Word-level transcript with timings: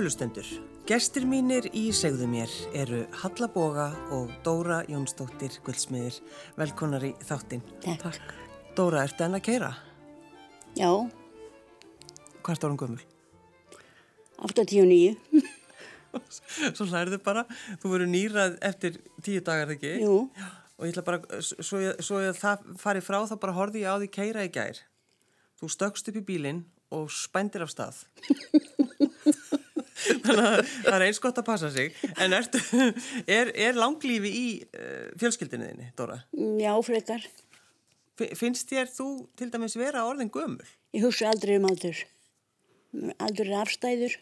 Kærulustendur, 0.00 0.46
gestir 0.88 1.26
mínir 1.28 1.66
í 1.76 1.90
segðu 1.92 2.24
mér 2.32 2.48
eru 2.72 3.02
Halla 3.20 3.50
Boga 3.52 3.90
og 4.16 4.30
Dóra 4.40 4.78
Jónsdóttir 4.88 5.58
Gullsmiðir. 5.66 6.16
Velkonar 6.56 7.04
í 7.04 7.10
þáttinn. 7.28 7.60
Takk. 7.84 8.32
Dóra, 8.78 9.02
ertu 9.04 9.26
enn 9.26 9.36
að 9.36 9.44
keira? 9.44 9.68
Já, 10.72 10.88
Hvað 12.40 12.54
er 12.54 12.62
Dóran 12.64 12.80
Gummul? 12.80 13.04
89. 14.48 15.44
Svo 16.72 16.88
hlærðu 16.88 17.20
bara, 17.20 17.44
þú 17.84 17.92
verður 17.92 18.12
nýrað 18.16 18.56
eftir 18.72 18.96
tíu 19.20 19.44
dagar 19.44 19.76
ekki? 19.76 19.98
Jú, 20.00 20.16
Og 20.80 20.88
ég 20.88 20.96
ætla 20.96 21.04
bara, 21.10 21.44
svo 21.44 21.84
ég, 21.84 22.00
svo 22.00 22.24
ég 22.24 22.40
það 22.40 22.70
fari 22.80 23.04
frá 23.04 23.20
þá 23.28 23.36
bara 23.36 23.58
horfði 23.60 23.84
ég 23.84 23.92
á 23.92 24.00
því 24.00 24.12
keira 24.16 24.48
í 24.48 24.54
gær. 24.56 24.80
Þú 25.60 25.74
stökkst 25.76 26.08
upp 26.08 26.22
í 26.24 26.28
bílinn 26.32 26.64
og 26.88 27.12
spændir 27.12 27.68
af 27.68 27.76
stað. 27.76 28.06
Þannig 30.24 30.46
að 30.46 30.60
það 30.84 30.94
er 30.96 31.04
eins 31.06 31.20
gott 31.22 31.38
að 31.42 31.46
passa 31.50 31.70
sig. 31.74 31.94
En 32.20 32.32
ertu, 32.36 32.60
er, 33.26 33.50
er 33.54 33.78
langlífi 33.78 34.30
í 34.40 34.46
uh, 34.64 35.10
fjölskyldinu 35.20 35.68
þinni, 35.70 35.90
Dóra? 35.98 36.20
já, 36.60 36.72
frekar. 36.86 37.26
Fi- 38.20 38.32
Finnst 38.36 38.68
þér 38.72 38.88
þú 38.92 39.08
til 39.40 39.50
dæmis 39.52 39.76
vera 39.80 40.02
orðin 40.08 40.30
gömul? 40.34 40.66
Ég 40.96 41.04
hugsa 41.06 41.30
aldrei 41.30 41.56
um 41.60 41.68
aldur. 41.70 42.00
Aldur 43.22 43.46
er 43.52 43.60
afstæður 43.62 44.16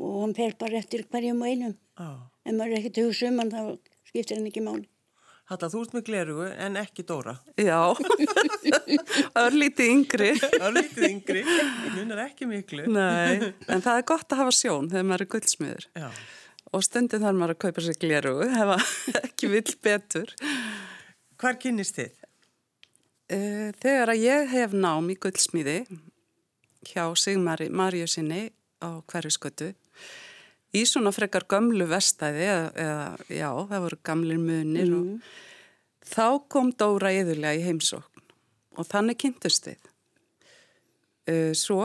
og 0.00 0.16
hann 0.24 0.34
fer 0.38 0.56
bara 0.58 0.78
eftir 0.80 1.04
hverjum 1.10 1.42
og 1.44 1.50
einum. 1.52 1.76
Já. 2.00 2.10
Ef 2.46 2.56
maður 2.56 2.72
er 2.72 2.80
ekkert 2.80 2.98
að 3.02 3.08
hugsa 3.10 3.28
um 3.30 3.38
hann, 3.42 3.52
þá 3.52 4.10
skiptir 4.10 4.38
hann 4.40 4.48
ekki 4.50 4.62
máli. 4.66 4.86
Halla, 5.50 5.66
þú 5.72 5.80
ert 5.82 5.94
með 5.96 6.04
glerugu 6.06 6.44
en 6.62 6.76
ekki 6.78 7.02
Dóra. 7.08 7.32
Já, 7.58 7.78
örlítið 9.40 9.90
yngri. 9.94 10.30
Það 10.42 10.66
er 10.68 10.74
lítið 10.76 11.06
yngri, 11.10 11.42
munar 11.96 12.22
ekki 12.26 12.48
miklu. 12.50 12.84
Nei, 12.92 13.50
en 13.70 13.84
það 13.84 14.00
er 14.02 14.06
gott 14.10 14.34
að 14.34 14.42
hafa 14.44 14.54
sjón 14.56 14.90
þegar 14.92 15.08
maður 15.10 15.24
er 15.26 15.30
guldsmiður. 15.34 15.88
Já. 16.02 16.08
Og 16.70 16.84
stundin 16.86 17.24
þarf 17.24 17.38
maður 17.40 17.56
að 17.56 17.60
kaupa 17.64 17.84
sér 17.86 17.98
glerugu, 18.04 18.48
hefa 18.54 18.78
ekki 19.24 19.50
vill 19.50 19.74
betur. 19.82 20.34
Hvar 21.40 21.58
kynnist 21.62 21.96
þið? 21.98 22.16
Eh, 23.30 23.68
Þegar 23.80 24.12
að 24.14 24.24
ég 24.24 24.48
hef 24.54 24.72
nám 24.76 25.10
í 25.12 25.16
guldsmiði 25.22 25.78
hjá 26.90 27.04
Sigmari 27.18 27.68
Marju 27.70 28.06
sinni 28.10 28.48
á 28.80 28.88
hverjuskötu, 29.10 29.72
í 30.72 30.82
svona 30.88 31.10
frekar 31.12 31.44
gömlu 31.50 31.84
vestæði, 31.90 32.46
eða, 32.46 33.16
já, 33.28 33.48
það 33.68 33.82
voru 33.84 33.98
gamlir 34.06 34.38
munir 34.40 34.92
og 34.96 35.30
þá 36.10 36.24
kom 36.50 36.70
Dóra 36.80 37.10
yðurlega 37.12 37.58
í 37.58 37.64
heimsókn 37.66 38.06
og 38.80 38.88
þannig 38.88 39.18
kynntust 39.20 39.68
við. 39.70 39.88
Uh, 41.30 41.52
Svo 41.56 41.84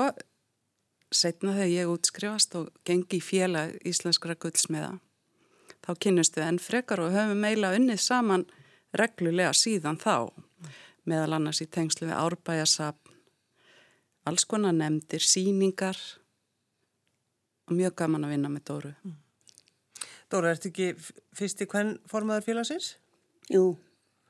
setna 1.15 1.53
þegar 1.55 1.71
ég 1.71 1.91
útskrifast 1.91 2.55
og 2.59 2.71
gengi 2.87 3.19
í 3.19 3.23
félag 3.23 3.75
íslenskra 3.87 4.35
guldsmiða, 4.41 4.95
þá 5.85 5.91
kynnust 6.01 6.35
við 6.39 6.47
enn 6.49 6.59
frekar 6.59 7.03
og 7.05 7.13
höfum 7.13 7.39
meila 7.45 7.73
unnið 7.77 8.01
saman 8.03 8.47
reglulega 8.95 9.53
síðan 9.55 9.99
þá, 10.01 10.31
meðal 11.05 11.37
annars 11.37 11.61
í 11.61 11.67
tengslu 11.69 12.07
við 12.09 12.17
árbæjasapn, 12.17 13.13
alls 14.25 14.47
konar 14.49 14.73
nefndir, 14.73 15.21
síningar 15.21 15.99
og 17.69 17.75
mjög 17.77 17.95
gaman 18.01 18.25
að 18.25 18.33
vinna 18.35 18.49
með 18.49 18.63
Dóru. 18.71 18.91
Dóra, 20.33 20.51
ertu 20.55 20.71
ekki 20.71 20.87
f- 20.97 21.11
fyrsti 21.37 21.67
hvern 21.69 21.95
formaður 22.09 22.47
félagsins? 22.47 22.95
Jú, 23.53 23.75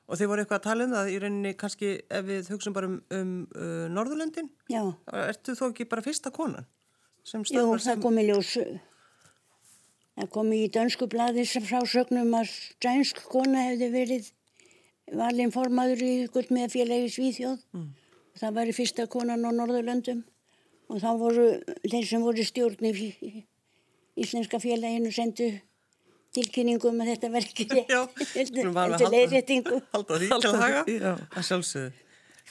Og 0.05 0.19
þið 0.19 0.29
voru 0.29 0.43
eitthvað 0.43 0.59
að 0.59 0.65
tala 0.67 0.85
um 0.85 0.91
það 0.93 1.07
í 1.09 1.19
rauninni 1.23 1.51
kannski 1.57 1.91
ef 2.13 2.25
við 2.27 2.49
hugsaum 2.53 2.75
bara 2.75 2.89
um, 2.91 2.97
um 3.17 3.31
uh, 3.57 3.85
Norðurlöndin? 3.89 4.51
já, 4.69 4.81
Ertu 5.25 5.55
þó 5.57 5.63
ekki 5.71 5.87
bara 5.89 6.05
fyrsta 6.05 6.31
konan? 6.33 6.67
Jú, 7.25 7.41
það 7.49 7.81
sem... 7.81 8.01
kom 8.03 8.19
í 8.21 8.27
ljós. 8.27 8.51
Það 10.15 10.29
kom 10.35 10.51
í 10.53 10.61
dönsku 10.71 11.07
blaði 11.11 11.43
sem 11.49 11.65
frásögnum 11.65 12.37
að 12.37 12.51
stænsk 12.53 13.23
kona 13.31 13.65
hefði 13.71 13.89
verið 13.95 14.29
valin 15.17 15.51
formaður 15.53 16.05
í 16.05 16.13
gullmiðafélagi 16.33 17.09
Svíþjóð. 17.15 17.65
Mm. 17.75 17.89
Það 18.39 18.55
væri 18.59 18.75
fyrsta 18.77 19.07
konan 19.11 19.43
á 19.43 19.49
Norðurlöndum 19.49 20.21
og 20.91 21.01
þá 21.01 21.09
voru 21.17 21.47
þeir 21.81 22.07
sem 22.07 22.23
voru 22.23 22.45
stjórn 22.45 22.89
í 22.91 22.93
Íslenska 24.15 24.61
félaginu 24.63 25.11
sendu 25.11 25.49
tilkynningum 26.35 27.01
að 27.03 27.11
þetta 27.13 27.29
skulum 28.49 28.79
alveg 28.81 28.97
til 28.99 29.07
halda- 29.07 29.11
leiðréttingu. 29.15 29.81
Halda 29.95 30.19
því 30.21 30.29
til 30.33 30.49
að 30.51 30.59
haga? 30.63 30.83
Að 31.35 31.47
sjálfsögðu. 31.49 31.93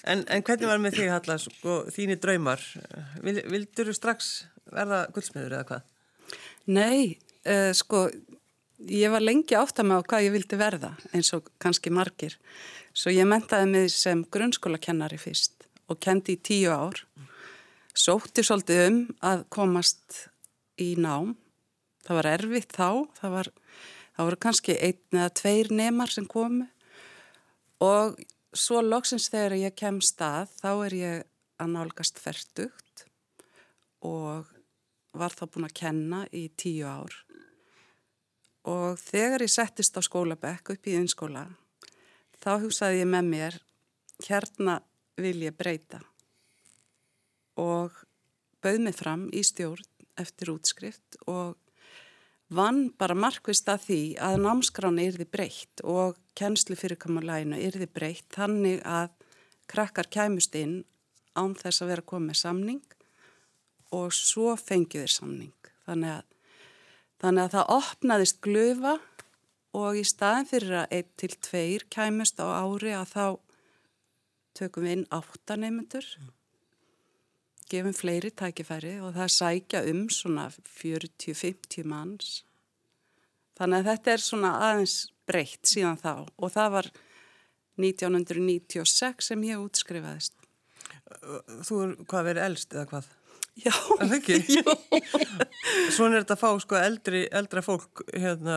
En, 0.05 0.21
en 0.29 0.43
hvernig 0.45 0.69
var 0.69 0.81
með 0.85 0.97
þig, 0.99 1.11
Halla, 1.15 1.37
sko, 1.41 1.75
þínir 1.95 2.19
draumar? 2.21 2.61
Vil, 3.25 3.39
vildur 3.49 3.89
þú 3.89 3.95
strax 3.97 4.31
verða 4.75 5.05
guldsmiður 5.15 5.55
eða 5.57 5.69
hvað? 5.71 5.87
Nei, 6.75 6.99
uh, 7.49 7.71
sko, 7.77 8.03
ég 8.91 9.13
var 9.15 9.25
lengi 9.25 9.57
átt 9.57 9.81
að 9.81 9.89
með 9.89 10.03
á 10.03 10.07
hvað 10.11 10.27
ég 10.27 10.35
vildi 10.35 10.59
verða, 10.61 10.91
eins 11.17 11.31
og 11.37 11.49
kannski 11.63 11.93
margir. 11.95 12.37
Svo 12.95 13.15
ég 13.15 13.27
mentaði 13.31 13.71
mig 13.71 13.89
sem 13.95 14.27
grunnskólakennari 14.35 15.17
fyrst 15.21 15.65
og 15.89 16.01
kendi 16.05 16.37
í 16.37 16.43
tíu 16.51 16.75
ár. 16.75 17.01
Sótti 17.95 18.43
svolítið 18.45 18.85
um 18.89 19.01
að 19.25 19.45
komast 19.55 20.25
í 20.83 20.95
nám. 21.01 21.35
Það 22.05 22.19
var 22.19 22.29
erfitt 22.35 22.75
þá, 22.77 22.89
það, 23.21 23.35
var, 23.39 23.51
það 24.15 24.29
voru 24.29 24.41
kannski 24.47 24.77
einn 24.79 25.19
eða 25.19 25.35
tveir 25.41 25.71
nemar 25.75 26.13
sem 26.13 26.27
komu. 26.31 26.69
Og 27.85 28.19
svo 28.55 28.81
loksins 28.85 29.29
þegar 29.33 29.59
ég 29.59 29.77
kem 29.79 30.01
stað 30.05 30.53
þá 30.61 30.71
er 30.87 30.97
ég 30.99 31.25
að 31.63 31.73
nálgast 31.75 32.21
ferdugt 32.23 33.05
og 34.05 34.51
var 35.15 35.35
þá 35.35 35.45
búin 35.47 35.69
að 35.69 35.79
kenna 35.79 36.25
í 36.35 36.49
tíu 36.59 36.87
ár. 36.87 37.15
Og 38.71 38.99
þegar 39.01 39.45
ég 39.45 39.53
settist 39.53 39.97
á 39.99 40.03
skólabekk 40.03 40.75
upp 40.75 40.89
í 40.89 40.97
innskóla 40.99 41.45
þá 42.41 42.51
hugsaði 42.63 43.03
ég 43.03 43.11
með 43.11 43.31
mér 43.31 43.59
hérna 44.27 44.79
vil 45.21 45.37
ég 45.45 45.57
breyta. 45.57 46.01
Og 47.61 47.93
bauð 48.65 48.81
mig 48.87 48.97
fram 48.97 49.29
í 49.33 49.45
stjórn 49.47 49.87
eftir 50.21 50.53
útskrift 50.55 51.19
og 51.31 51.57
vann 52.53 52.91
bara 52.99 53.17
markvist 53.17 53.69
að 53.73 53.87
því 53.89 54.01
að 54.21 54.41
námskráni 54.45 55.07
yrði 55.11 55.27
breytt 55.31 55.85
og 55.85 56.19
kennslu 56.37 56.77
fyrirkomulæginu 56.77 57.61
yrði 57.69 57.89
breytt 57.89 58.27
þannig 58.35 58.83
að 58.85 59.15
krakkar 59.71 60.11
kæmust 60.13 60.55
inn 60.59 60.83
án 61.35 61.55
þess 61.59 61.83
að 61.83 61.95
vera 61.95 62.07
komið 62.13 62.41
samning 62.43 62.83
og 63.95 64.13
svo 64.15 64.55
fengið 64.59 65.05
þeir 65.05 65.15
samning. 65.15 65.71
Þannig 65.87 66.13
að, 66.19 66.23
þannig 67.23 67.45
að 67.45 67.55
það 67.57 67.73
opnaðist 67.79 68.41
glöfa 68.45 68.95
og 69.75 69.99
í 69.99 70.05
staðin 70.07 70.49
fyrir 70.51 70.79
að 70.83 70.95
einn 70.99 71.11
til 71.21 71.33
tveir 71.49 71.87
kæmust 71.91 72.41
á 72.43 72.47
ári 72.47 72.95
að 72.95 73.11
þá 73.15 73.27
tökum 74.55 74.87
við 74.87 74.97
inn 74.99 75.07
áttaneymundur, 75.15 76.07
gefum 77.71 77.95
fleiri 77.97 78.31
tækifæri 78.35 78.99
og 79.05 79.15
það 79.17 79.33
sækja 79.37 79.83
um 79.91 80.05
svona 80.13 80.49
40-50 80.53 81.89
manns. 81.89 82.43
Þannig 83.59 83.81
að 83.81 83.91
þetta 83.91 84.15
er 84.15 84.25
svona 84.25 84.53
aðeins 84.69 84.97
breytt 85.29 85.71
síðan 85.71 86.01
þá 86.01 86.13
og 86.27 86.53
það 86.53 86.71
var 86.77 86.91
1996 87.81 89.31
sem 89.31 89.45
ég 89.47 89.63
útskrifaðist. 89.63 90.35
Þú 91.67 91.81
er 91.85 91.95
hvað 92.09 92.29
verið 92.31 92.47
elst 92.49 92.75
eða 92.75 92.89
hvað? 92.93 93.13
Já, 93.55 93.71
Er 94.03 94.09
það 94.11 94.15
ekki? 94.17 94.37
Svona 95.95 96.17
er 96.19 96.25
þetta 96.25 96.35
að 96.35 96.41
fá 96.41 96.49
sko 96.65 96.79
eldri, 96.81 97.21
eldra 97.31 97.63
fólk 97.63 98.03
hérna 98.11 98.57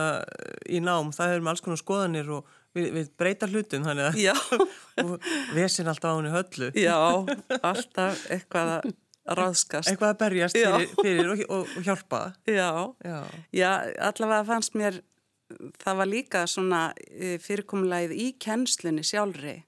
í 0.66 0.80
nám, 0.82 1.12
það 1.14 1.30
hefur 1.32 1.44
með 1.46 1.52
alls 1.52 1.62
konar 1.62 1.80
skoðanir 1.80 2.32
og 2.34 2.48
við, 2.74 2.88
við 2.96 3.10
breyta 3.20 3.48
hlutum 3.50 3.86
þannig 3.86 4.08
að 4.08 4.18
já, 4.24 4.34
og 5.04 5.28
vesin 5.54 5.90
alltaf 5.92 6.10
á 6.10 6.16
henni 6.18 6.32
höllu. 6.34 6.70
já, 6.74 6.96
alltaf 7.60 8.24
eitthvað 8.34 8.72
að 8.80 8.90
ráðskast. 9.38 9.90
Eitthvað 9.92 10.14
að 10.14 10.18
berjast 10.24 10.56
Já. 10.56 10.68
fyrir, 10.72 10.92
fyrir 11.04 11.30
og, 11.34 11.40
og, 11.52 11.72
og 11.78 11.84
hjálpa. 11.86 12.20
Já, 12.48 12.68
Já. 13.04 13.18
já, 13.52 13.70
allavega 14.08 14.46
fannst 14.48 14.76
mér, 14.80 15.02
það 15.84 15.98
var 16.00 16.08
líka 16.08 16.44
svona 16.48 16.82
eh, 17.12 17.36
fyrirkomulegið 17.44 18.14
í 18.18 18.28
kennslunni 18.40 19.04
sjálfri 19.06 19.58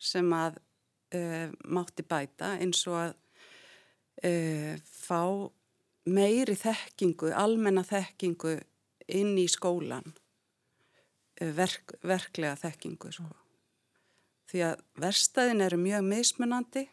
sem 0.00 0.30
að 0.32 0.56
uh, 1.12 1.50
mátti 1.68 2.06
bæta 2.08 2.54
eins 2.62 2.80
og 2.88 2.96
að 3.02 3.16
uh, 4.24 4.74
fá 4.84 5.22
meiri 6.10 6.56
þekkingu, 6.58 7.32
almenna 7.36 7.84
þekkingu 7.86 8.56
inn 9.10 9.36
í 9.40 9.46
skólan, 9.50 10.14
uh, 11.40 11.52
verk, 11.56 11.96
verklega 12.02 12.56
þekkingu 12.60 13.12
sko. 13.14 13.30
Því 14.50 14.64
að 14.66 14.80
verstaðin 14.98 15.62
eru 15.62 15.78
mjög 15.78 16.06
mismunandi, 16.10 16.86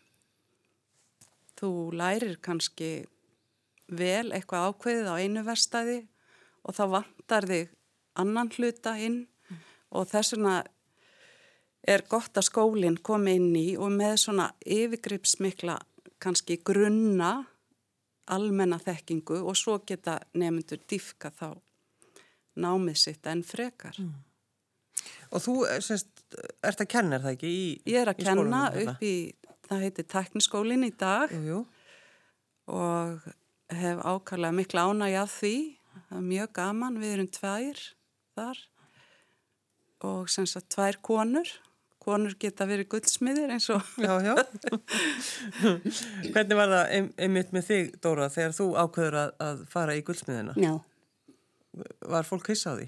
þú 1.58 1.72
lærir 1.98 2.38
kannski 2.46 3.08
vel 3.88 4.30
eitthvað 4.36 4.70
ákveðið 4.70 5.10
á 5.10 5.16
einu 5.18 5.44
verstaði 5.48 5.98
og 6.68 6.76
þá 6.78 6.84
vantar 6.92 7.48
þig 7.50 7.72
annan 8.20 8.52
hluta 8.58 8.94
inn. 9.00 9.24
Og 9.96 10.10
þess 10.12 10.36
vegna 10.36 10.58
er 11.88 12.04
gott 12.12 12.36
að 12.38 12.50
skólinn 12.50 13.00
komi 13.00 13.38
inn 13.40 13.54
í 13.56 13.68
og 13.80 13.94
með 13.96 14.18
svona 14.26 14.50
yfirgripsmikla 14.68 15.78
kannski 16.24 16.60
grunna 16.66 17.32
almenna 18.34 18.80
þekkingu 18.82 19.40
og 19.48 19.56
svo 19.58 19.78
geta 19.88 20.18
nefnendur 20.36 20.82
dýfka 20.90 21.32
þá 21.32 21.50
námið 22.58 23.00
sitt 23.00 23.28
en 23.30 23.44
frekar. 23.46 23.98
Mm. 24.02 24.16
Og 25.32 25.44
þú 25.44 25.56
eh, 25.68 25.82
semst, 25.84 26.10
ert 26.66 26.82
að 26.84 26.90
kenna, 26.92 27.18
er 27.18 27.26
það 27.26 27.36
ekki? 27.38 27.52
Í, 27.52 27.66
Ég 27.94 28.02
er 28.02 28.12
að 28.12 28.22
kenna 28.24 28.44
skólanum, 28.44 28.94
upp 28.94 29.04
í, 29.06 29.16
það 29.68 29.84
heitir 29.86 30.08
Tekniskólin 30.14 30.88
í 30.88 30.94
dag 30.98 31.34
Jú, 31.36 31.44
jú. 31.48 31.60
og 32.74 33.28
hef 33.78 34.02
ákvæmlega 34.02 34.56
mikla 34.56 34.88
ánægja 34.90 35.24
að 35.26 35.36
því. 35.36 35.56
Það 35.98 36.18
er 36.18 36.26
mjög 36.32 36.52
gaman, 36.56 37.00
við 37.02 37.14
erum 37.16 37.30
tvær 37.36 37.86
þar 38.38 38.66
og 40.08 40.28
sem 40.30 40.46
sagt 40.50 40.70
tvær 40.76 41.00
konur. 41.02 41.50
Konur 42.08 42.36
geta 42.40 42.64
verið 42.70 42.88
guldsmiðir 42.94 43.52
eins 43.52 43.66
og... 43.74 43.84
Já, 44.00 44.14
já. 44.24 44.34
Hvernig 46.32 46.56
var 46.56 46.70
það 46.72 46.92
ein, 46.96 47.10
einmitt 47.26 47.50
með 47.56 47.66
þig, 47.68 47.90
Dóra, 48.04 48.30
þegar 48.32 48.54
þú 48.56 48.68
ákveður 48.84 49.18
að, 49.22 49.34
að 49.44 49.64
fara 49.74 49.96
í 50.00 50.04
guldsmiðina? 50.08 50.56
Já, 50.62 50.72
Var 52.10 52.26
fólk 52.26 52.48
hissa 52.54 52.72
á 52.74 52.76
því? 52.80 52.88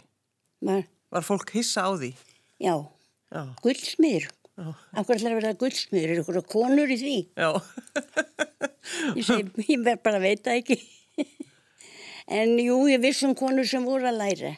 var, 0.65 0.85
Var 1.13 1.25
fólk 1.27 1.51
hissa 1.57 1.83
á 1.85 1.91
því? 1.99 2.13
já, 2.63 2.75
Já. 3.29 3.41
guldsmiður. 3.61 4.29
Já. 4.59 4.69
Akkur 4.99 5.15
ætlar 5.19 5.35
að 5.35 5.37
vera 5.41 5.51
guldsmiður, 5.61 6.13
er 6.15 6.21
ykkur 6.23 6.39
konur 6.55 6.89
í 6.91 6.97
því? 6.99 7.17
Já. 7.37 7.51
Ég 9.19 9.27
segi, 9.27 9.45
ég 9.69 9.83
verð 9.85 10.01
bara 10.07 10.17
að 10.19 10.25
veita 10.25 10.55
ekki. 10.57 10.79
en 12.39 12.55
jú, 12.59 12.79
ég 12.89 13.03
vissum 13.03 13.35
konur 13.37 13.67
sem 13.69 13.85
voru 13.87 14.09
að 14.09 14.17
læra. 14.23 14.55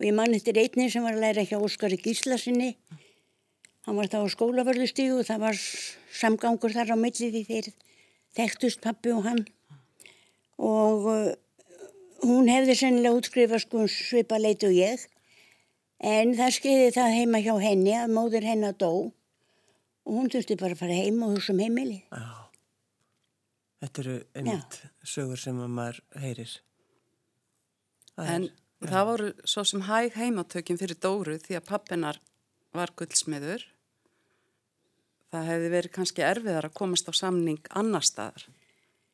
Og 0.00 0.08
ég 0.08 0.16
man 0.16 0.32
eftir 0.36 0.56
einni 0.60 0.88
sem 0.92 1.04
var 1.04 1.14
að 1.16 1.22
læra 1.26 1.44
hjá 1.46 1.56
Óskari 1.60 1.96
Gíslasinni. 2.00 2.72
Hann 3.88 3.96
var 3.96 4.10
þá 4.12 4.18
á 4.22 4.34
skólavörðustígu 4.34 5.20
og 5.22 5.28
það 5.28 5.44
var 5.46 5.60
samgangur 6.20 6.74
þar 6.74 6.92
á 6.92 6.96
milli 7.00 7.30
því 7.32 7.44
þeir 7.48 7.70
þekktust 8.36 8.82
pappi 8.84 9.14
og 9.14 9.24
hann. 9.24 9.44
Og 10.60 11.08
uh, 11.08 11.30
hún 12.26 12.50
hefði 12.52 12.76
sennilega 12.76 13.16
útskrifað 13.16 13.64
sko 13.64 13.86
svipa 13.88 14.40
leit 14.40 14.64
og 14.68 14.76
ég. 14.76 15.06
En 16.00 16.34
það 16.36 16.56
skeiði 16.56 16.92
það 16.96 17.16
heima 17.16 17.40
hjá 17.44 17.54
henni 17.60 17.96
að 17.96 18.14
móður 18.16 18.46
hennar 18.48 18.76
dó. 18.76 18.92
Og 20.04 20.16
hún 20.16 20.30
þurfti 20.32 20.56
bara 20.60 20.76
að 20.76 20.84
fara 20.84 21.00
heim 21.00 21.20
og 21.24 21.36
hugsa 21.36 21.54
um 21.54 21.64
heimilið. 21.64 22.04
Já. 22.12 22.40
Þetta 23.80 24.02
eru 24.02 24.16
einmitt 24.36 24.80
sögur 25.08 25.40
sem 25.40 25.60
að 25.60 25.70
maður 25.72 26.00
heyrir. 26.20 26.56
Það 28.16 28.32
En 28.34 28.50
það 28.80 29.06
voru 29.08 29.30
svo 29.48 29.64
sem 29.68 29.84
hæg 29.88 30.16
heimatökin 30.16 30.80
fyrir 30.80 30.98
Dóru 31.00 31.36
því 31.40 31.56
að 31.58 31.68
pappinar 31.68 32.20
var 32.76 32.92
guldsmiður. 32.98 33.66
Það 35.30 35.50
hefði 35.52 35.68
verið 35.74 35.94
kannski 35.94 36.24
erfiðar 36.26 36.66
að 36.66 36.78
komast 36.80 37.10
á 37.10 37.12
samning 37.14 37.60
annar 37.78 38.06
staðar. 38.06 38.48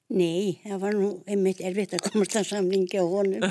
Nei, 0.06 0.60
það 0.62 0.82
var 0.84 0.94
nú 0.94 1.08
einmitt 1.26 1.60
erfitt 1.66 1.96
að 1.96 2.04
komast 2.12 2.36
að 2.38 2.44
samlingi 2.52 3.00
á 3.02 3.04
honum. 3.10 3.42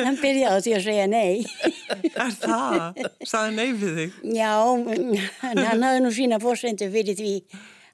Hann 0.00 0.16
byrjaði 0.22 0.46
á 0.48 0.64
því 0.64 0.72
að 0.72 0.86
segja 0.86 1.04
nei. 1.12 1.44
Er 2.14 2.32
það? 2.40 3.02
Saði 3.28 3.50
nei 3.58 3.74
við 3.76 4.00
þig? 4.00 4.16
Já, 4.38 4.54
en 4.72 5.60
hann 5.60 5.84
hafði 5.84 6.00
nú 6.00 6.12
sína 6.16 6.40
fórsendu 6.40 6.88
fyrir 6.94 7.18
því. 7.18 7.34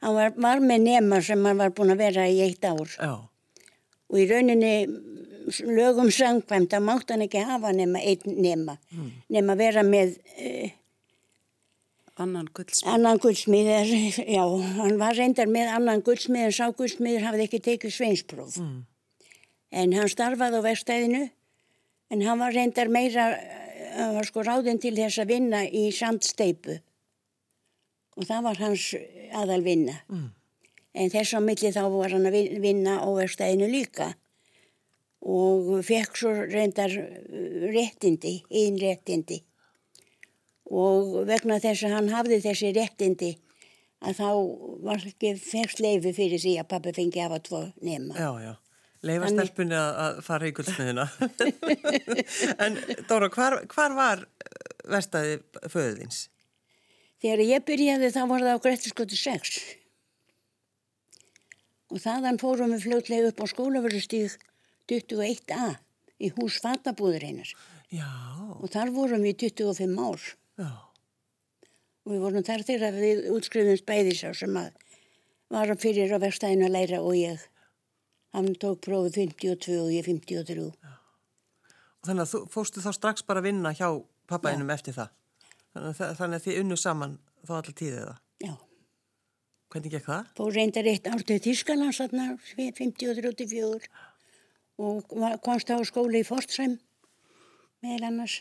Hann 0.02 0.14
var, 0.14 0.30
var 0.46 0.62
með 0.62 0.86
nema 0.86 1.18
sem 1.26 1.42
hann 1.42 1.58
var 1.58 1.74
búin 1.74 1.90
að 1.96 2.04
vera 2.06 2.28
í 2.30 2.38
eitt 2.46 2.62
ár. 2.70 2.86
Já. 2.94 3.12
Og 4.12 4.22
í 4.22 4.28
rauninni 4.30 4.74
lögum 5.66 6.10
sangkvæmt 6.12 6.72
að 6.76 6.84
mátt 6.86 7.10
hann 7.12 7.24
ekki 7.26 7.42
hafa 7.48 7.72
nema 7.76 7.98
einn 8.02 8.36
nema. 8.42 8.78
Nema 9.32 9.56
vera 9.58 9.82
með 9.86 10.16
uh, 10.38 10.70
Annan 12.22 12.46
guldsmið. 12.54 12.88
annan 12.92 13.18
guldsmið. 13.18 13.68
Já, 14.36 14.42
hann 14.78 14.98
var 15.00 15.16
reyndar 15.16 15.48
með 15.50 15.70
annan 15.78 16.02
guldsmið 16.04 16.44
en 16.50 16.52
sá 16.54 16.66
guldsmiður 16.76 17.24
hafði 17.28 17.46
ekki 17.48 17.60
tekið 17.64 17.94
sveinspróf. 17.96 18.58
Mm. 18.60 18.82
En 19.72 19.94
hann 19.96 20.10
starfaði 20.12 20.60
á 20.60 20.66
verstæðinu 20.66 21.22
en 22.12 22.24
hann 22.26 22.42
var 22.42 22.52
reyndar 22.52 22.90
meira, 22.92 23.30
eh, 23.32 23.96
hann 23.96 24.14
var 24.18 24.28
sko 24.28 24.44
ráðinn 24.44 24.80
til 24.82 24.92
þess 24.98 25.22
að 25.24 25.30
vinna 25.32 25.62
í 25.64 25.86
sandsteipu 25.96 26.76
og 28.20 28.26
það 28.28 28.42
var 28.44 28.60
hans 28.60 28.90
aðal 29.32 29.62
vinna. 29.64 29.96
Mm. 30.12 30.28
En 30.92 31.08
þess 31.14 31.32
á 31.32 31.40
milli 31.40 31.70
þá 31.72 31.86
var 31.88 32.12
hann 32.12 32.28
að 32.28 32.36
vin- 32.36 32.60
vinna 32.60 32.98
á 33.00 33.08
verstæðinu 33.08 33.70
líka 33.72 34.10
og 35.22 35.70
fekk 35.86 36.18
svo 36.18 36.32
reyndar 36.50 36.90
eh, 36.98 37.68
réttindi, 37.70 38.40
einn 38.50 38.78
réttindi 38.80 39.42
og 40.72 41.22
vegna 41.28 41.58
þess 41.62 41.84
að 41.86 41.94
hann 41.98 42.10
hafði 42.10 42.40
þessi 42.42 42.72
réttindi 42.74 43.32
að 44.02 44.18
þá 44.18 44.28
var 44.88 45.04
ekki 45.06 45.34
fegst 45.38 45.82
leifi 45.84 46.14
fyrir 46.16 46.40
því 46.42 46.56
að 46.58 46.68
pappi 46.72 46.94
fengi 46.96 47.20
að 47.20 47.28
hafa 47.28 47.42
tvo 47.46 47.60
nema. 47.84 48.16
Já, 48.18 48.30
já. 48.42 48.52
Leifa 49.02 49.26
Þannig- 49.28 49.48
stelpunni 49.50 49.78
að, 49.78 49.92
að 50.02 50.18
fara 50.26 50.48
í 50.48 50.54
guldsmiðina. 50.56 51.06
en 52.64 52.78
Dóra, 53.10 53.28
hvar, 53.34 53.58
hvar 53.70 53.96
var 53.98 54.24
verstaði 54.86 55.40
föðuðins? 55.70 56.24
Þegar 57.22 57.44
ég 57.46 57.64
byrjaði 57.66 58.10
þá 58.14 58.22
var 58.30 58.46
það 58.46 58.58
á 58.58 58.62
Grettiskoti 58.64 59.18
6 59.18 59.60
og 61.92 62.00
þaðan 62.02 62.40
fórum 62.40 62.72
við 62.72 62.86
fljótlega 62.86 63.30
upp 63.30 63.42
á 63.42 63.46
skólaverðustíð 63.52 64.38
21a 64.92 65.68
í 66.22 66.30
hús 66.36 66.60
fatabúður 66.62 67.24
einar 67.28 67.52
Já, 67.92 68.08
og 68.56 68.70
þar 68.72 68.92
vorum 68.94 69.20
við 69.26 69.34
í 69.34 69.50
25 69.52 69.98
ár. 70.00 70.22
Já. 70.62 70.70
og 72.02 72.12
við 72.14 72.22
vorum 72.24 72.44
þar 72.46 72.62
þegar 72.68 72.94
við 72.96 73.26
útskrifumst 73.34 73.84
bæði 73.88 74.14
sá 74.16 74.30
sem 74.36 74.56
að 74.56 74.70
var 75.52 75.72
fyrir 75.76 76.14
á 76.16 76.18
verstæðinu 76.22 76.64
að 76.70 76.72
læra 76.78 77.00
og 77.04 77.12
ég. 77.18 77.42
Hann 78.32 78.54
tók 78.56 78.80
prófið 78.86 79.18
52 79.36 79.76
og 79.82 79.90
ég 79.92 80.06
53 80.08 80.70
Og 82.02 82.08
þannig 82.08 82.24
að 82.24 82.30
þú 82.32 82.38
fórstu 82.50 82.80
þá 82.82 82.90
strax 82.96 83.22
bara 83.28 83.42
að 83.42 83.50
vinna 83.50 83.70
hjá 83.76 83.88
pappainum 84.26 84.70
eftir 84.72 84.96
það. 84.96 85.10
Þannig 85.74 85.90
að, 85.92 85.98
þa- 86.00 86.14
þannig 86.18 86.40
að 86.40 86.46
þið 86.46 86.60
unnu 86.62 86.78
saman 86.80 87.12
þá 87.44 87.52
allar 87.58 87.76
tíðið 87.82 88.00
það. 88.08 88.16
já. 88.46 88.54
Hvernig 89.72 89.92
gekk 89.94 90.08
það? 90.08 90.32
fór 90.36 90.50
reyndar 90.56 90.88
eitt 90.90 91.06
ár 91.12 91.22
til 91.28 91.38
Þískalands 91.44 92.00
þarna 92.00 92.24
53-54 92.56 93.86
og 94.78 95.12
komst 95.44 95.70
á 95.72 95.76
skóla 95.84 96.20
í 96.20 96.24
Forsheim 96.26 96.78
meðal 97.84 98.08
annars 98.12 98.40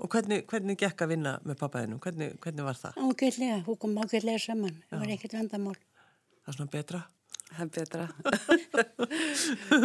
Og 0.00 0.08
hvernig, 0.08 0.46
hvernig 0.48 0.78
gekk 0.80 1.02
að 1.04 1.10
vinna 1.12 1.32
með 1.44 1.58
pappainum? 1.60 1.98
Hvernig, 2.00 2.38
hvernig 2.40 2.64
var 2.64 2.78
það? 2.80 2.94
ágætlega, 3.04 3.58
hún 3.66 3.76
kom 3.82 3.98
ágætlega 4.00 4.40
saman 4.40 4.78
það 4.88 5.02
var 5.02 5.10
ekkert 5.16 5.34
vandamál 5.36 5.76
Það 6.40 6.48
er 6.48 6.56
svona 6.56 6.72
betra. 6.72 7.00
Það 7.50 7.60
er 7.60 7.70
betra. 7.76 8.04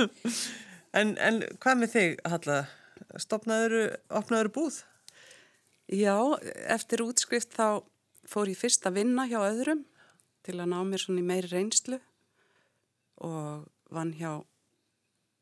En, 0.95 1.17
en 1.19 1.41
hvað 1.59 1.79
með 1.81 1.89
þig, 1.91 2.13
Halla? 2.31 2.57
Stopnaður, 3.19 3.73
opnaður 4.15 4.49
búð? 4.55 4.77
Já, 5.91 6.15
eftir 6.71 7.03
útskrift 7.03 7.51
þá 7.51 7.83
fór 8.31 8.47
ég 8.47 8.57
fyrst 8.57 8.87
að 8.87 9.01
vinna 9.01 9.25
hjá 9.27 9.41
öðrum 9.43 9.81
til 10.47 10.55
að 10.55 10.71
ná 10.71 10.77
mér 10.87 11.03
svona 11.03 11.19
í 11.19 11.27
meiri 11.27 11.51
reynslu 11.51 11.99
og 13.27 13.67
vann 13.91 14.13
hjá 14.15 14.39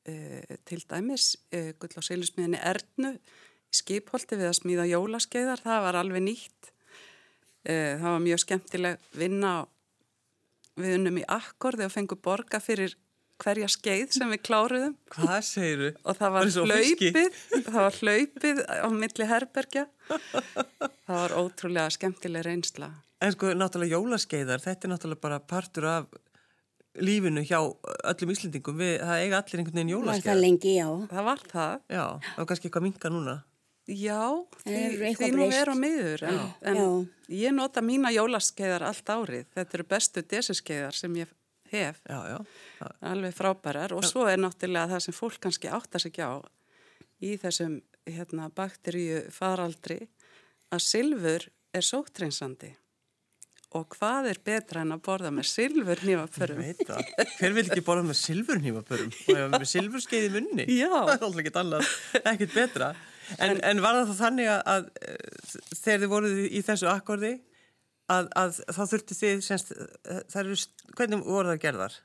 e, 0.10 0.58
til 0.68 0.82
dæmis 0.90 1.34
e, 1.54 1.74
gull 1.80 1.96
á 1.98 2.02
seilusmiðinni 2.06 2.60
Ernu 2.64 3.14
í 3.18 3.78
skipholti 3.80 4.38
við 4.40 4.50
að 4.52 4.58
smíða 4.60 4.90
jólaskeiðar, 4.92 5.64
það 5.66 5.80
var 5.88 6.00
alveg 6.02 6.26
nýtt. 6.28 6.74
E, 7.64 7.74
það 8.02 8.10
var 8.10 8.26
mjög 8.28 8.44
skemmtileg 8.44 9.08
vinna 9.18 9.54
við 10.80 10.98
unnum 11.00 11.22
í 11.22 11.26
akkordi 11.30 11.86
og 11.88 11.94
fengum 11.94 12.22
borga 12.24 12.60
fyrir 12.64 12.96
hverja 13.44 13.68
skeið 13.72 14.12
sem 14.16 14.30
við 14.32 14.42
kláruðum 14.46 14.94
Hvað 15.14 15.40
segiru? 15.48 15.90
og 16.06 16.18
það 16.20 16.34
var 16.36 16.50
og 16.50 16.70
fiski. 16.74 17.10
hlaupið 17.10 17.40
það 17.66 17.80
var 17.80 17.98
hlaupið 18.00 18.62
á 18.70 18.88
milli 18.94 19.28
herbergja 19.30 19.84
það 20.08 21.18
var 21.18 21.36
ótrúlega 21.42 21.96
skemmtileg 21.98 22.46
reynsla 22.48 22.92
En 23.24 23.32
sko, 23.32 23.54
náttúrulega 23.56 23.96
jólaskeiðar, 23.96 24.60
þetta 24.60 24.84
er 24.88 24.92
náttúrulega 24.92 25.24
bara 25.24 25.40
partur 25.40 25.86
af 25.88 26.08
lífinu 27.02 27.44
hjá 27.46 27.60
öllum 27.64 28.34
Íslendingum. 28.34 28.78
Við, 28.78 28.94
það 29.02 29.24
eiga 29.24 29.40
allir 29.40 29.62
einhvern 29.64 29.80
veginn 29.80 30.06
var 30.06 30.22
það 30.22 30.42
lengi, 30.42 30.76
já. 30.78 30.88
Það 31.10 31.28
var 31.30 31.44
það. 31.50 31.76
Já, 31.90 32.06
það 32.28 32.40
var 32.42 32.50
kannski 32.52 32.70
eitthvað 32.70 32.88
minka 32.88 33.14
núna. 33.14 33.38
já, 33.88 34.20
því, 34.64 34.74
Það 34.74 34.80
er 34.80 34.98
því 34.98 35.08
eitthvað 35.10 35.38
nú 35.38 35.48
er 35.52 35.72
á 35.72 35.76
miður 35.76 36.26
en, 36.30 36.42
en 36.72 36.78
Já. 36.80 36.90
ég 37.44 37.56
nota 37.56 37.82
mína 37.84 38.12
jólaskeiðar 38.16 38.86
allt 38.90 39.10
árið. 39.10 39.48
Þetta 39.56 39.80
eru 39.80 39.88
bestu 39.90 40.24
deserskeiðar 40.24 41.00
sem 41.00 41.18
ég 41.20 41.34
hef. 41.74 42.00
Já, 42.08 42.20
já. 42.30 42.38
alveg 43.02 43.34
frábærar. 43.36 43.96
Og 43.98 44.06
svo 44.08 44.28
er 44.30 44.40
náttúrulega 44.40 44.94
það 44.94 45.08
sem 45.08 45.18
fólk 45.18 45.42
kannski 45.44 45.72
áttar 45.74 46.04
sig 46.04 46.14
ekki 46.14 46.24
á 46.30 46.40
í 47.24 47.36
þessum 47.40 47.82
hérna, 48.06 48.50
bakteríu 48.52 49.24
faraldri 49.32 50.02
að 50.74 50.84
silfur 50.84 51.50
er 51.74 51.86
sóttreinsandi 51.86 52.74
og 53.78 53.88
hvað 53.98 54.30
er 54.32 54.42
betra 54.46 54.84
en 54.84 54.96
að 54.96 55.02
borða 55.06 55.32
með 55.34 55.50
silfur 55.52 56.04
Ég 56.04 56.22
veit 56.58 56.84
það. 56.88 57.10
Hver 57.40 57.56
vil 57.58 57.66
ekki 57.66 57.86
borða 57.86 58.06
með 58.10 58.20
silfurnýmapörum? 58.22 59.16
Og 59.26 59.42
ef 59.46 59.56
með 59.56 59.66
silfurskeið 59.72 60.28
í 60.28 60.34
munni? 60.36 60.68
Já. 60.70 60.92
Það 60.92 61.14
er 61.16 61.26
alltaf 61.28 61.42
ekkert 61.44 61.60
annað, 61.64 61.90
ekkert 62.34 62.56
betra. 62.58 62.92
En, 63.40 63.58
en 63.64 63.82
var 63.84 63.98
það 63.98 64.12
þá 64.12 64.22
þannig 64.22 64.52
að, 64.52 64.64
að 64.74 64.88
eh, 65.08 65.60
þegar 65.80 66.02
þið 66.04 66.14
voruð 66.14 66.40
í 66.44 66.64
þessu 66.68 66.90
akkordi, 66.92 67.34
að, 68.14 68.32
að 68.40 68.58
þá 68.68 68.82
þurftu 68.94 69.18
þið, 69.20 69.46
semst, 69.48 69.76
það 70.34 70.42
eru, 70.44 70.58
hvernig 70.98 71.24
voru 71.28 71.54
það 71.54 71.62
gerðar? 71.64 72.02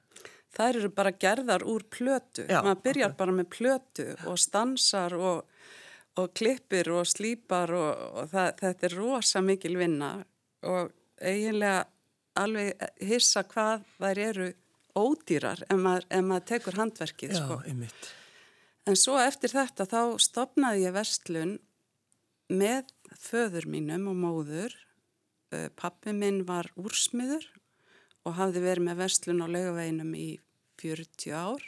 þær 0.56 0.80
eru 0.80 0.90
bara 0.94 1.14
gerðar 1.14 1.64
úr 1.68 1.84
plötu. 1.92 2.46
Já, 2.48 2.60
maður 2.64 2.82
byrjar 2.86 3.14
bara 3.18 3.34
með 3.36 3.50
plötu 3.54 4.06
og 4.28 4.38
stansar 4.40 5.14
og, 5.18 5.44
og 6.18 6.32
klippir 6.36 6.90
og 6.94 7.08
slípar 7.08 7.72
og, 7.76 8.06
og 8.22 8.30
það, 8.32 8.52
þetta 8.62 8.88
er 8.88 8.96
rosa 8.98 9.44
mikil 9.44 9.76
vinna 9.80 10.14
og 10.68 10.94
eiginlega 11.20 11.86
alveg 12.38 12.88
hissa 13.08 13.42
hvað 13.48 13.84
þær 13.98 14.20
eru 14.22 14.48
ódýrar 14.98 15.62
ef 15.68 15.78
maður, 15.78 16.06
ef 16.10 16.24
maður 16.26 16.46
tekur 16.52 16.78
handverkið. 16.78 17.34
Já, 17.34 17.42
sko. 17.44 17.60
einmitt. 17.66 18.10
En 18.88 18.96
svo 18.96 19.18
eftir 19.20 19.52
þetta 19.52 19.84
þá 19.88 20.02
stopnaði 20.22 20.86
ég 20.86 20.94
vestlun 20.96 21.56
með 22.48 22.88
föður 23.20 23.68
mínum 23.68 24.08
og 24.12 24.20
móður. 24.22 24.76
Eh, 25.52 25.68
Pappi 25.76 26.14
minn 26.16 26.44
var 26.48 26.70
úrsmiður 26.80 27.44
og 28.24 28.36
hafði 28.38 28.64
verið 28.64 28.88
með 28.88 29.02
vestlun 29.02 29.44
á 29.44 29.46
laugaveginum 29.48 30.14
í 30.16 30.28
40 30.80 31.36
ár. 31.36 31.64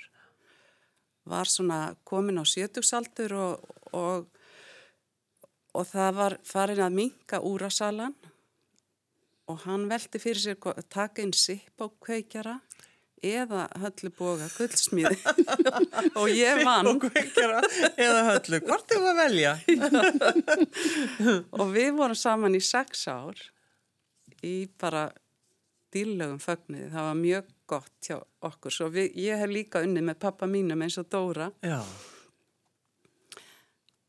Var 1.28 1.48
svona 1.48 1.80
komin 2.08 2.40
á 2.40 2.44
sjötugsaldur 2.48 3.36
og, 3.36 3.70
og, 3.92 4.26
og 5.76 5.88
það 5.92 6.16
var 6.16 6.38
farin 6.48 6.84
að 6.84 6.96
minka 6.96 7.42
úrasalan 7.44 8.16
og 9.50 9.64
hann 9.66 9.88
velti 9.90 10.20
fyrir 10.22 10.42
sér 10.42 10.58
að 10.70 10.86
taka 10.92 11.24
inn 11.24 11.34
sipp 11.36 11.82
á 11.82 11.86
kveikjara 11.90 12.58
eða 13.20 13.66
hölluboga 13.82 14.46
gullsmíði. 14.54 15.18
Og 16.20 16.30
ég 16.32 16.62
vann. 16.64 16.88
eða 18.00 18.22
höllu, 18.30 18.60
hvort 18.64 18.94
er 18.94 19.02
það 19.02 19.08
að 19.10 19.18
velja? 19.18 19.54
og 21.60 21.74
við 21.74 21.90
vorum 21.98 22.16
saman 22.16 22.56
í 22.56 22.62
sex 22.64 23.04
ár 23.12 23.36
í 24.46 24.54
bara 24.80 25.10
dýrlegum 25.92 26.40
fögnuði, 26.40 26.88
það 26.94 27.08
var 27.10 27.18
mjög 27.18 27.50
gott 27.68 28.08
hjá 28.08 28.16
okkur, 28.46 28.72
svo 28.72 28.88
við, 28.94 29.10
ég 29.20 29.42
hef 29.42 29.52
líka 29.52 29.82
unni 29.84 30.00
með 30.06 30.20
pappa 30.22 30.48
mínum 30.48 30.80
eins 30.86 30.96
og 31.02 31.10
Dóra. 31.12 31.50
Já, 31.66 31.82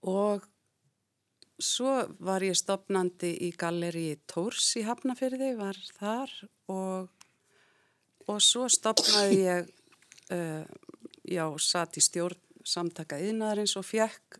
og 0.07 0.45
svo 1.63 1.95
var 2.23 2.43
ég 2.45 2.57
stopnandi 2.57 3.31
í 3.47 3.51
galleri 3.57 4.15
Tórs 4.29 4.73
í 4.79 4.85
Hafnafyrði, 4.87 5.53
var 5.59 5.77
þar 5.97 6.33
og, 6.71 7.27
og 8.27 8.39
svo 8.43 8.67
stopnaði 8.71 9.39
ég, 9.45 9.69
uh, 10.33 10.63
já, 11.25 11.45
satt 11.61 11.99
í 11.99 12.03
stjórn 12.03 12.39
samtaka 12.67 13.17
yðnaðarins 13.17 13.73
og 13.79 13.87
fekk, 13.87 14.37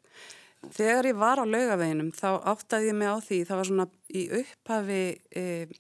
þegar 0.76 1.10
ég 1.10 1.18
var 1.18 1.42
á 1.42 1.46
laugaveginum 1.46 2.12
þá 2.14 2.42
áttaði 2.54 2.92
ég 2.92 3.00
mig 3.00 3.10
á 3.10 3.18
því, 3.18 3.40
það 3.50 3.62
var 3.62 3.70
svona 3.72 3.88
í 4.14 4.26
upphafi 4.42 5.06
uh, 5.42 5.80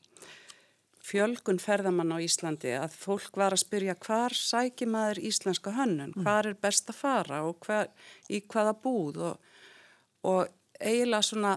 fjölgun 1.11 1.59
ferðamann 1.61 2.13
á 2.13 2.17
Íslandi 2.23 2.71
að 2.77 2.95
fólk 2.95 3.37
var 3.37 3.55
að 3.55 3.63
spyrja 3.65 3.97
hvar 3.99 4.35
sækir 4.37 4.89
maður 4.91 5.21
íslenska 5.27 5.73
hönnun, 5.75 6.13
hvar 6.21 6.49
er 6.49 6.57
best 6.61 6.89
að 6.93 6.99
fara 7.01 7.41
og 7.47 7.61
hver, 7.65 7.89
í 8.29 8.41
hvaða 8.45 8.75
búð? 8.83 9.21
Og, 9.31 9.53
og 10.29 10.57
eiginlega 10.81 11.27
svona 11.27 11.53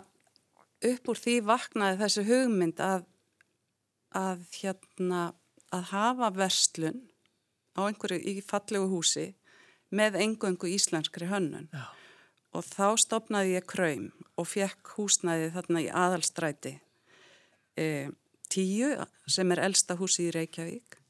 upp 0.84 1.10
úr 1.10 1.20
því 1.20 1.38
vaknaði 1.48 2.00
þessi 2.02 2.26
hugmynd 2.28 2.80
að, 2.84 3.06
að 4.14 4.44
hérna 4.60 5.24
að 5.74 5.90
hafa 5.90 6.30
verslun 6.36 7.02
á 7.74 7.88
einhverju 7.88 8.20
í 8.20 8.40
fallegu 8.44 8.86
húsi 8.92 9.32
með 9.94 10.20
engöngu 10.22 10.70
íslenskri 10.70 11.26
hönnun. 11.30 11.70
Já, 11.72 11.86
og 12.54 12.62
þá 12.66 12.94
stopnaði 13.02 13.56
ég 13.56 13.66
kraum 13.68 14.10
og 14.38 14.48
fekk 14.48 14.94
húsnæði 14.96 15.50
þarna 15.54 15.82
í 15.82 15.88
aðalstræti 15.90 16.74
e, 17.78 17.86
tíu 18.50 18.92
sem 19.30 19.50
er 19.54 19.64
elsta 19.66 19.96
húsi 19.98 20.28
í 20.28 20.34
Reykjavík. 20.34 21.00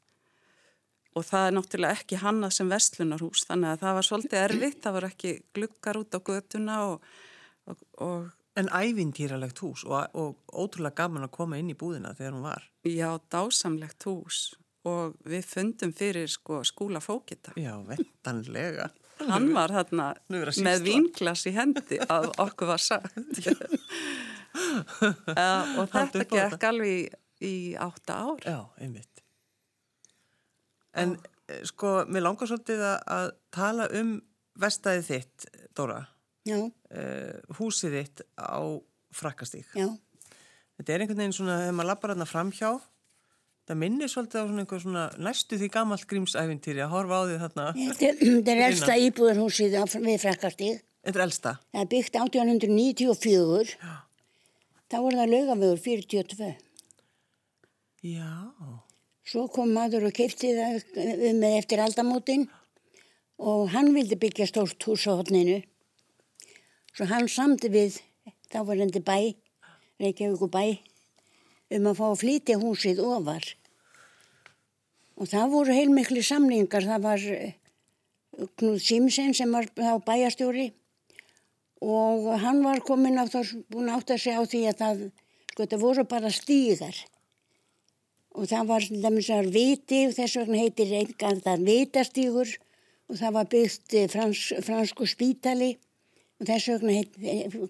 Og 1.15 1.23
það 1.23 1.47
er 1.47 1.55
náttúrulega 1.55 1.99
ekki 1.99 2.19
hannað 2.19 2.57
sem 2.57 2.71
vestlunarhús 2.71 3.45
þannig 3.47 3.71
að 3.71 3.83
það 3.85 3.97
var 3.97 4.07
svolítið 4.09 4.41
erfitt, 4.41 4.81
það 4.83 4.97
var 4.97 5.07
ekki 5.11 5.33
glukkar 5.55 5.99
út 6.01 6.17
á 6.17 6.19
götuna 6.19 6.79
og, 6.89 7.05
og, 7.65 7.85
og 8.03 8.33
en 8.59 8.69
ævintýralegt 8.71 9.59
hús 9.63 9.83
og, 9.87 10.07
og 10.15 10.37
ótrúlega 10.53 11.03
gaman 11.03 11.27
að 11.27 11.33
koma 11.35 11.59
inn 11.59 11.71
í 11.73 11.77
búðina 11.77 12.13
þegar 12.15 12.37
hún 12.37 12.45
var. 12.47 12.69
já, 12.87 13.09
dásamlegt 13.31 14.07
hús 14.07 14.53
og 14.85 15.15
við 15.25 15.47
fundum 15.49 15.91
fyrir 15.97 16.29
sko 16.29 16.61
skúla 16.63 17.01
fókita. 17.01 17.55
Já, 17.57 17.73
vendanlega. 17.87 18.91
Hann 19.25 19.49
var 19.55 19.71
þarna 19.73 20.11
með 20.29 20.51
sýsla. 20.53 20.75
vínglas 20.85 21.45
í 21.49 21.53
hendi 21.55 21.99
að 22.03 22.29
okkur 22.43 22.69
var 22.73 22.83
sagt. 22.83 23.15
uh, 24.55 25.71
og 25.79 25.89
þetta 25.91 26.25
gekk 26.29 26.67
alveg 26.69 26.93
í, 26.93 27.05
í 27.47 27.55
átta 27.81 28.19
ár. 28.27 28.43
Já, 28.45 28.59
einmitt. 28.77 29.23
En 30.95 31.17
eh, 31.49 31.63
sko, 31.67 32.03
mér 32.07 32.27
langar 32.27 32.51
svolítið 32.51 32.85
að, 32.85 32.99
að 33.17 33.31
tala 33.55 33.89
um 33.97 34.19
vestæðið 34.61 35.09
þitt, 35.09 35.47
Dóra, 35.75 36.03
Já, 36.05 36.14
uh, 36.53 37.55
húsið 37.59 37.95
þitt 37.99 38.21
á 38.37 38.61
frakkastík. 39.15 39.65
já, 39.75 39.87
Þetta 40.75 40.91
er 40.93 40.99
einhvern 41.05 41.17
veginn 41.23 41.33
svona, 41.37 41.59
þegar 41.63 41.75
maður 41.77 41.87
lappar 41.93 42.11
hérna 42.11 42.25
framhjá, 42.27 42.69
það 43.65 43.77
minnir 43.81 44.09
svolítið 44.11 44.41
á 44.43 44.45
svona 44.45 44.63
einhver 44.65 44.81
svona 44.83 45.03
næstu 45.23 45.57
því 45.61 45.69
gamalt 45.71 46.03
grímsævintýri 46.11 46.83
að 46.83 46.91
horfa 46.91 47.15
á 47.15 47.23
því 47.29 47.37
þarna. 47.45 47.67
þetta 48.01 48.51
er- 48.51 48.65
elsta 48.67 48.97
íbúðarhúsið 49.05 49.77
við 50.03 50.19
Frakkastíð. 50.25 50.81
Þetta 51.05 51.19
er 51.21 51.25
elsta. 51.25 51.53
Það 51.71 51.81
er 51.81 51.89
byggt 51.95 52.15
1894, 52.19 53.77
þá 54.91 54.97
var 55.05 55.13
það 55.21 55.31
laugavögur 55.33 55.79
42. 55.79 56.55
Já, 58.05 58.29
Svo 59.25 59.47
kom 59.49 59.71
maður 59.73 60.03
og 60.11 60.13
keipti 60.13 60.51
það 60.53 60.75
um 61.31 61.39
með 61.41 61.55
eftir 61.57 61.79
aldamótin 61.81 62.43
og 63.41 63.71
hann 63.73 63.89
vildi 63.95 64.19
byggja 64.21 64.45
stórt 64.51 64.77
hús 64.85 65.07
á 65.09 65.17
hodninu. 65.17 65.63
Svo 66.95 67.03
hann 67.09 67.25
samdi 67.27 67.67
við, 67.67 67.97
þá 68.47 68.61
var 68.69 68.79
hendi 68.79 69.01
bæ, 69.03 69.33
Reykjavík 69.99 70.47
bæ, 70.47 70.63
um 71.75 71.89
að 71.89 71.97
fá 71.97 72.05
að 72.07 72.21
flytja 72.21 72.55
húsið 72.61 73.01
ofar. 73.03 73.49
Og 75.19 75.27
það 75.27 75.51
voru 75.51 75.75
heilmikli 75.75 76.23
samlingar, 76.23 76.87
það 76.87 77.03
var 77.03 77.25
eh, 77.33 77.57
Knúð 78.59 78.79
Simsen 78.83 79.35
sem 79.35 79.51
var 79.51 79.67
þá 79.75 79.99
bæjastjóri 80.07 80.69
og 81.83 82.29
hann 82.39 82.63
var 82.63 82.79
komin 82.83 83.19
á 83.19 83.27
það, 83.27 83.51
búin 83.71 83.91
átt 83.91 84.15
að 84.15 84.21
segja 84.23 84.39
á 84.39 84.43
því 84.47 84.61
að 84.71 84.79
það, 84.79 85.01
sko 85.51 85.61
þetta 85.65 85.79
voru 85.83 86.05
bara 86.15 86.31
stígar. 86.31 87.01
Og 88.35 88.47
það 88.51 88.71
var 88.71 88.87
að 89.35 89.51
viti 89.51 90.05
og 90.07 90.15
þess 90.15 90.39
vegna 90.39 90.63
heitir 90.63 90.95
einhvern 90.95 91.43
það 91.43 91.67
vitastígur 91.67 92.55
og 93.11 93.19
það 93.19 93.35
var 93.35 93.51
byggt 93.51 93.99
eh, 93.99 94.07
frans, 94.07 94.45
fransku 94.63 95.07
spítali 95.11 95.75
og 96.39 96.47
þess 96.49 96.69
vegna 96.73 96.95
heit 96.97 97.17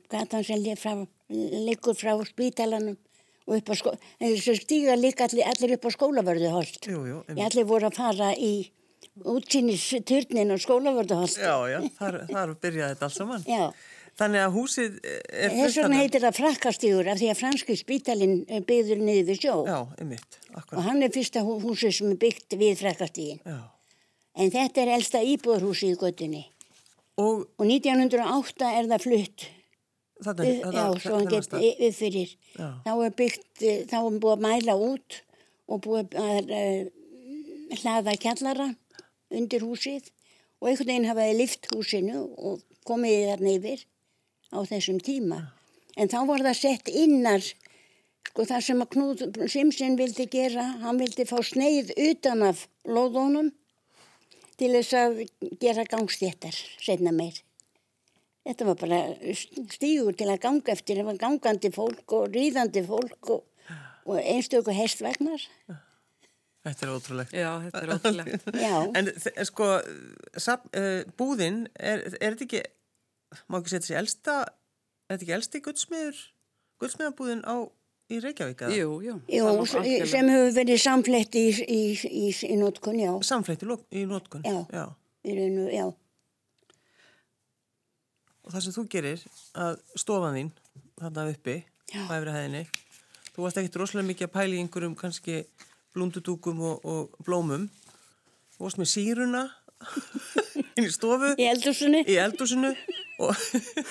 gatan 0.10 0.43
sem 0.48 1.05
liggur 1.65 1.98
frá 1.98 2.13
spítalanum 2.27 2.95
og 3.45 3.60
upp 3.60 3.69
á 3.69 3.75
skó 3.77 3.91
en 3.93 4.31
þessu 4.31 4.55
stígar 4.57 4.98
líka 4.98 5.27
allir, 5.27 5.45
allir 5.45 5.75
upp 5.77 5.86
á 5.86 5.89
skólavörðuholt 5.93 6.88
allir 7.38 7.67
voru 7.69 7.89
að 7.91 8.00
fara 8.00 8.31
í 8.38 8.53
útsýnisturnin 9.25 10.53
og 10.55 10.62
skólavörðuholt 10.63 11.38
Já, 11.39 11.53
já, 11.69 11.77
þar, 12.00 12.17
þar 12.31 12.55
byrjaði 12.62 12.95
þetta 12.95 13.07
alls 13.10 13.19
saman. 13.22 13.45
Já. 13.48 13.67
Þannig 14.15 14.41
að 14.45 14.53
húsið 14.55 14.93
er 15.03 15.53
Þess 15.57 15.77
vegna 15.81 15.98
heitir 16.00 16.24
það 16.24 16.38
frakkastígur 16.39 17.07
af 17.12 17.17
því 17.19 17.29
að 17.34 17.39
franski 17.41 17.75
spítalinn 17.79 18.36
er 18.48 18.63
byggður 18.67 19.01
niður 19.03 19.25
við 19.29 19.41
sjó 19.43 19.55
Já, 19.67 19.77
einmitt, 20.00 20.38
og 20.53 20.60
akkurat. 20.62 20.84
hann 20.88 21.03
er 21.03 21.12
fyrsta 21.12 21.43
hú- 21.43 21.57
húsið 21.65 21.91
sem 21.98 22.12
er 22.13 22.19
byggt 22.22 22.55
við 22.62 22.77
frakkastígin. 22.79 23.41
Já. 23.43 23.57
En 24.39 24.51
þetta 24.55 24.81
er 24.86 24.93
elsta 24.95 25.19
íbúðarhúsið 25.24 25.91
í 25.93 26.00
göttunni 26.00 26.43
Og 27.22 27.45
og 27.55 27.67
1908 27.67 28.72
er 28.75 28.89
það 28.91 29.05
flutt 29.05 29.45
þarna, 30.24 30.48
upp, 30.48 30.63
þarna, 30.65 30.81
já, 30.81 31.00
svo 31.00 31.13
hann 31.13 31.25
þennan 31.25 31.34
get 31.34 31.48
stað. 31.48 31.67
upp 31.88 31.98
fyrir. 32.00 32.36
Já. 32.55 32.67
Þá 32.86 32.91
er 32.95 33.15
byggt, 33.22 33.63
þá 33.91 33.98
er 34.00 34.19
búið 34.19 34.36
að 34.36 34.45
mæla 34.45 34.77
út 34.89 35.19
og 35.65 35.81
búið 35.86 36.17
að 36.22 36.53
uh, 36.60 37.79
hlaða 37.81 38.15
kjallara 38.22 38.69
undir 39.36 39.65
húsið 39.65 40.12
og 40.62 40.69
einhvern 40.69 40.91
veginn 40.91 41.10
hafaði 41.10 41.38
lift 41.39 41.69
húsinu 41.74 42.24
og 42.38 42.63
komið 42.88 43.29
þarna 43.31 43.53
yfir 43.57 43.86
á 44.55 44.60
þessum 44.69 45.00
tíma. 45.03 45.41
En 45.95 46.12
þá 46.12 46.19
var 46.27 46.43
það 46.45 46.57
sett 46.60 46.91
innar, 46.91 47.43
sko 48.29 48.45
það 48.48 48.65
sem 48.67 48.84
að 48.84 48.91
Knúð 48.95 49.24
Simsen 49.51 49.95
vildi 50.00 50.27
gera, 50.31 50.65
hann 50.84 51.00
vildi 51.00 51.25
fá 51.27 51.38
sneið 51.43 51.93
utan 52.10 52.43
af 52.51 52.65
lóðunum 52.84 53.53
til 54.59 54.71
þess 54.75 54.95
að 55.00 55.21
gera 55.62 55.85
gangstéttar 55.89 56.55
setna 56.83 57.13
meir. 57.15 57.41
Þetta 58.45 58.67
var 58.67 58.77
bara 58.77 59.00
stígur 59.33 60.13
til 60.17 60.27
að 60.29 60.43
ganga 60.43 60.74
eftir, 60.75 61.00
það 61.00 61.09
var 61.09 61.21
gangandi 61.24 61.71
fólk 61.74 62.13
og 62.13 62.27
ríðandi 62.35 62.83
fólk 62.85 63.31
og, 63.33 63.71
og 64.05 64.19
einstöku 64.21 64.75
hestvagnar. 64.75 65.47
Þetta 66.65 66.85
er 66.85 66.91
ótrúlegt. 66.93 67.33
Já, 67.33 67.50
þetta 67.63 67.81
er 67.81 67.93
ótrúlegt. 67.95 68.45
Já, 68.65 68.75
En 68.97 69.09
sko, 69.50 69.71
sap, 70.41 70.69
uh, 70.77 71.01
búðin, 71.17 71.65
er, 71.77 72.05
er 72.19 72.38
þetta 72.38 72.45
ekki, 72.47 72.62
má 73.50 73.59
ekki 73.59 73.74
setja 73.74 73.89
sér 73.91 74.00
elsta, 74.03 74.38
er 75.05 75.15
þetta 75.15 75.25
ekki 75.27 75.35
elsti 75.39 75.62
guldsmiður, 75.65 76.21
guldsmiðabúðin 76.81 77.43
á 77.45 77.55
í 78.12 78.19
Reykjavík 78.21 78.63
eða? 78.65 78.77
Jú, 78.77 78.95
jú. 79.05 79.15
Jú, 79.31 79.51
sem 80.09 80.29
hefur 80.29 80.51
verið 80.55 80.81
samflett 80.81 81.38
í, 81.39 81.45
í, 81.65 81.81
í, 82.05 82.25
í 82.50 82.57
notkun, 82.59 83.00
já. 83.01 83.12
Samfleytt 83.25 83.65
í, 83.65 84.05
nótkun? 84.09 84.45
Já. 84.45 84.59
Já. 84.74 84.85
Í 85.25 85.38
raunu, 85.39 85.67
já. 85.74 85.85
Og 88.45 88.53
það 88.53 88.62
sem 88.62 88.75
þú 88.75 88.83
gerir, 88.93 89.24
að 89.57 89.79
stofan 89.97 90.38
þín, 90.38 90.51
þarna 91.01 91.29
uppi, 91.31 91.55
efri 91.95 92.35
hæðinni, 92.35 92.65
þú 93.33 93.45
varst 93.47 93.62
ekkert 93.62 93.79
rosalega 93.81 94.09
mikið 94.12 94.27
að 94.27 94.35
pæla 94.35 94.53
í 94.53 94.62
einhverjum 94.62 94.97
kannski 95.00 95.39
blúndudúkum 95.95 96.62
og, 96.62 96.85
og 96.85 97.25
blómum. 97.25 97.69
Þú 98.55 98.67
varst 98.67 98.79
með 98.79 98.91
síruna 98.91 99.43
inn 100.75 100.88
í 100.88 100.91
stofu, 100.91 101.34
Í 101.39 101.48
eldúsinu 102.20 102.72
og, 103.24 103.44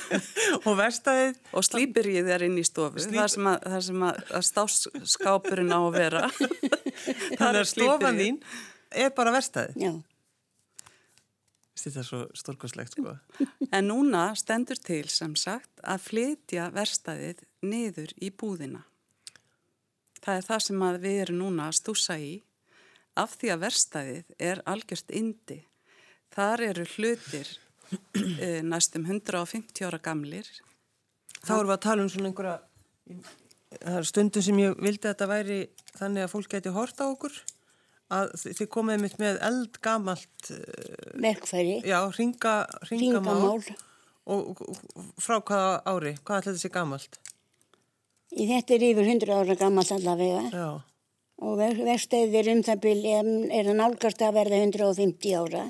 og 0.69 0.73
verstaðið. 0.79 1.39
Og 1.57 1.67
slípir 1.67 2.09
ég 2.13 2.27
þér 2.29 2.47
inn 2.49 2.59
í 2.61 2.65
stofu, 2.67 3.03
Slípir- 3.05 3.21
það 3.23 3.31
sem 3.89 4.03
að, 4.07 4.17
að, 4.19 4.25
að 4.39 4.47
stáskápurinn 4.51 5.73
á 5.75 5.81
að 5.81 5.93
vera. 5.99 6.25
Þannig 7.39 7.61
að 7.63 7.71
stofan 7.71 8.21
þín 8.21 8.41
er 9.05 9.15
bara 9.17 9.35
verstaðið. 9.35 9.79
Já. 9.85 9.95
Þetta 11.85 12.01
er 12.01 12.07
svo 12.09 12.19
stórkostlegt, 12.39 12.95
sko. 12.97 13.13
En 13.75 13.89
núna 13.91 14.31
stendur 14.41 14.79
til 14.81 15.05
sem 15.13 15.35
sagt 15.37 15.83
að 15.85 16.05
flytja 16.07 16.71
verstaðið 16.73 17.43
niður 17.67 18.15
í 18.25 18.31
búðina. 18.33 18.85
Það 20.25 20.39
er 20.39 20.47
það 20.47 20.63
sem 20.65 20.85
að 20.87 20.99
við 21.03 21.19
erum 21.27 21.41
núna 21.43 21.67
að 21.69 21.77
stúsa 21.83 22.17
í 22.17 22.31
af 23.21 23.35
því 23.37 23.51
að 23.53 23.65
verstaðið 23.67 24.33
er 24.49 24.63
algjört 24.71 25.13
indi. 25.13 25.59
Þar 26.35 26.63
eru 26.71 26.85
hlutir 26.97 27.51
eh, 28.43 28.61
næstum 28.67 29.05
150 29.07 29.85
ára 29.87 30.01
gamlir. 30.03 30.49
Þá 31.45 31.53
erum 31.59 31.69
við 31.71 31.77
að 31.77 31.83
tala 31.85 32.03
um 32.05 32.09
svona 32.11 32.31
einhverja, 32.31 32.55
það 33.85 33.99
er 34.01 34.09
stundum 34.09 34.43
sem 34.47 34.61
ég 34.63 34.79
vildi 34.81 35.05
að 35.07 35.13
þetta 35.13 35.29
væri 35.31 35.59
þannig 35.99 36.25
að 36.27 36.33
fólk 36.33 36.49
geti 36.55 36.73
hort 36.75 37.03
á 37.03 37.07
okkur, 37.07 37.35
að 38.15 38.33
þi- 38.41 38.55
þið 38.61 38.71
komið 38.77 39.03
mitt 39.05 39.19
með 39.21 39.39
eldgamalt, 39.49 40.51
eh, 40.51 41.21
Verkfæri. 41.27 41.77
já, 41.87 41.99
ringa, 42.19 42.55
ringamál 42.91 43.37
Ringamál. 43.61 43.77
og, 44.27 44.65
og 44.65 45.13
frá 45.21 45.37
hvaða 45.41 45.83
ári, 45.93 46.15
hvað 46.25 46.41
ætla 46.41 46.51
þetta 46.55 46.65
sé 46.65 46.73
gamalt? 46.75 47.21
Í 48.35 48.49
þetta 48.51 48.75
er 48.75 48.85
yfir 48.89 49.07
100 49.13 49.31
ára 49.37 49.55
gammalt 49.61 49.93
allavega. 49.95 50.43
Já, 50.51 50.83
Og 51.45 51.59
verstæðið 51.59 52.35
er 52.41 52.49
um 52.55 52.61
það 52.63 52.81
byrj, 52.81 53.07
er 53.53 53.67
að 53.69 53.77
nálgast 53.79 54.23
að 54.23 54.37
verða 54.39 54.59
150 54.65 55.35
ára. 55.35 55.65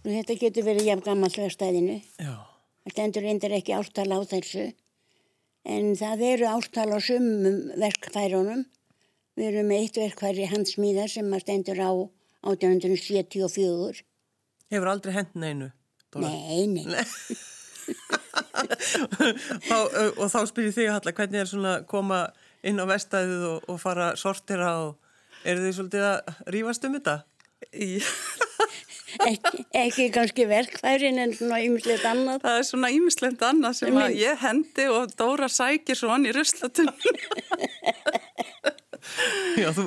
Og 0.00 0.08
þetta 0.10 0.36
getur 0.40 0.66
verið 0.66 0.88
jafn 0.90 1.04
gammalt 1.04 1.38
verstæðinu. 1.40 1.98
já, 2.20 2.34
Það 2.84 2.94
stendur 2.94 3.26
reyndar 3.26 3.54
ekki 3.56 3.76
ártal 3.76 4.08
á 4.12 4.18
þessu. 4.28 4.66
En 5.68 5.90
það 5.98 6.22
eru 6.30 6.46
ártal 6.48 6.88
á 6.96 6.98
sumum 7.04 7.58
verkfærunum. 7.80 8.64
Við 9.36 9.50
erum 9.50 9.68
með 9.70 9.84
eitt 9.84 10.00
verkfæri 10.00 10.48
handsmíðar 10.50 11.10
sem 11.12 11.28
að 11.32 11.44
stendur 11.44 11.80
á 11.80 11.90
1874. 12.48 14.02
hefur 14.72 14.88
aldrei 14.88 15.12
hent 15.14 15.34
neinu. 15.36 15.70
Dóra? 16.10 16.28
Nei, 16.28 16.66
nei. 16.66 17.04
þá, 19.68 19.76
ö, 19.76 20.04
og 20.16 20.26
þá 20.32 20.40
spyrir 20.48 20.74
þig 20.74 20.90
Halla, 20.94 21.14
hvernig 21.16 21.42
er 21.42 21.50
svona 21.50 21.74
að 21.78 21.86
koma 21.90 22.20
inn 22.66 22.80
á 22.80 22.84
vestæðið 22.88 23.46
og, 23.50 23.68
og 23.70 23.80
fara 23.82 24.12
sortira 24.20 24.72
og 24.84 25.44
eru 25.44 25.64
þið 25.64 25.76
svolítið 25.78 26.06
að 26.08 26.32
rífast 26.56 26.86
um 26.88 26.96
þetta? 26.98 27.16
Í, 27.76 28.00
Ekki, 29.26 29.64
ekki 29.74 30.06
kannski 30.14 30.44
verkfærin 30.50 31.18
en 31.22 31.32
svona 31.36 31.58
ymslegt 31.66 32.04
annað. 32.10 32.40
það 32.44 32.58
er 32.60 32.66
svona 32.70 32.90
ímislegt 32.94 33.42
annað 33.48 33.74
sem 33.80 33.96
að 34.00 34.16
ég 34.20 34.38
hendi 34.44 34.86
og 34.92 35.14
Dóra 35.18 35.48
sækir 35.50 35.98
svona 35.98 36.30
í 36.30 36.34
ruslatunum. 36.36 36.94
Já, 39.56 39.70
þú, 39.72 39.86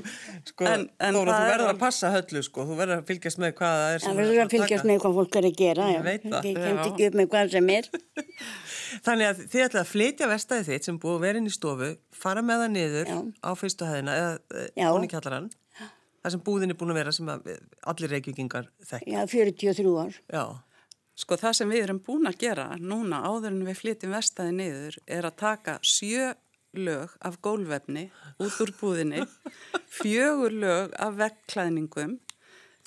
sko, 0.50 0.66
En- 0.68 0.90
en 1.00 1.14
Dóra, 1.14 1.34
þú 1.38 1.44
er 1.46 1.52
verður 1.54 1.70
að 1.72 1.80
passa 1.80 2.10
höllu, 2.12 2.42
sko, 2.44 2.66
þú 2.66 2.76
verður 2.80 2.98
að 3.00 3.06
fylgjast 3.12 3.40
með 3.40 3.52
hvað 3.60 3.76
það 3.78 3.94
er 3.94 4.00
sem 4.04 4.10
Það 4.10 4.14
er 4.14 4.24
verður 4.24 4.40
að 4.42 4.44
að 4.48 4.54
fylgjast 4.56 4.84
taka. 4.84 4.90
með 4.90 5.02
hvað 5.04 5.18
fólk 5.20 5.36
er 5.40 5.48
að 5.50 5.56
gera. 5.62 5.88
Ég 5.88 5.94
já. 5.94 6.02
Ég 6.44 6.58
Já. 6.58 6.86
ekki 6.88 7.08
upp 7.08 7.18
með 7.22 7.28
hvað 7.34 7.52
sem 7.54 7.70
er. 7.70 7.90
Þannig 9.06 9.28
að 9.30 9.44
þið 9.54 9.64
ætlaði 9.68 9.84
að 9.84 9.92
flytja 9.94 10.30
vestæðið 10.34 10.70
þitt 10.74 10.84
sem 10.90 11.00
búið 11.04 11.16
að 11.18 11.24
vera 11.28 11.38
inn 11.44 11.50
í 11.50 11.54
stofu, 11.54 11.90
fara 12.24 12.42
með 12.46 12.64
það 12.64 12.74
niður 12.78 13.14
Já. 13.14 13.20
á 13.46 13.50
fyrstu 13.62 13.90
hæðina 13.90 14.18
eða 14.18 14.34
Já. 14.74 14.90
Það 16.24 16.36
sem 16.36 16.44
búðin 16.48 16.74
er 16.74 16.80
búin 16.80 16.94
að 16.94 17.02
vera 17.02 17.16
sem 17.16 17.32
að 17.34 17.50
allir 17.92 18.16
reykjökingar 18.16 18.70
þekk. 18.90 19.10
Já, 19.12 19.20
43 19.28 19.98
ár. 20.00 20.22
Já, 20.32 20.46
Sko 21.14 21.38
það 21.38 21.58
sem 21.60 21.70
við 21.70 21.84
erum 21.86 22.00
búin 22.02 22.26
að 22.26 22.40
gera 22.42 22.64
núna 22.82 23.20
áður 23.22 23.52
en 23.52 23.66
við 23.68 23.76
flytjum 23.84 24.16
vestæði 24.16 24.54
niður 24.58 24.96
er 25.06 25.28
að 25.28 25.36
taka 25.44 25.76
sjö 25.86 26.32
lög 26.74 27.12
af 27.22 27.38
gólvefni 27.46 28.08
út 28.42 28.56
úr 28.64 28.72
búðinni, 28.80 29.22
fjögur 30.00 30.56
lög 30.58 30.96
af 30.98 31.20
vegklæðningum, 31.20 32.16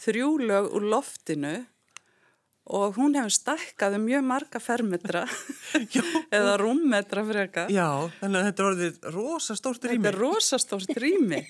þrjú 0.02 0.30
lög 0.42 0.72
úr 0.74 0.88
loftinu 0.90 1.54
og 2.66 2.96
hún 2.98 3.14
hefur 3.14 3.34
stækkað 3.34 3.96
um 3.98 4.06
mjög 4.08 4.24
marga 4.26 4.60
fermetra 4.62 5.22
eða 6.36 6.56
rúmmetra 6.58 7.22
freka. 7.28 7.66
já, 7.70 7.86
þannig 8.18 8.40
að 8.40 8.48
þetta 8.48 8.62
er 8.62 8.70
orðið 8.70 8.98
rosa 9.14 9.56
stórt 9.58 9.86
rými. 9.86 10.00
Þetta 10.02 10.12
er 10.12 10.20
rosastórt 10.22 11.00
rými 11.02 11.42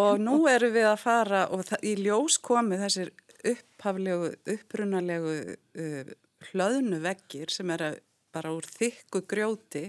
og 0.00 0.18
nú 0.22 0.40
erum 0.50 0.74
við 0.74 0.88
að 0.90 0.98
fara 1.04 1.44
og 1.54 1.74
í 1.86 1.94
ljós 2.02 2.40
komið 2.42 2.84
þessir 2.86 3.12
upphaflegu, 3.52 4.34
upprunalegu 4.56 5.36
uh, 5.54 6.12
hlöðnu 6.50 7.00
veggir 7.04 7.52
sem 7.54 7.70
er 7.76 7.86
bara 8.34 8.52
úr 8.54 8.66
þykku 8.66 9.24
grjóti 9.30 9.86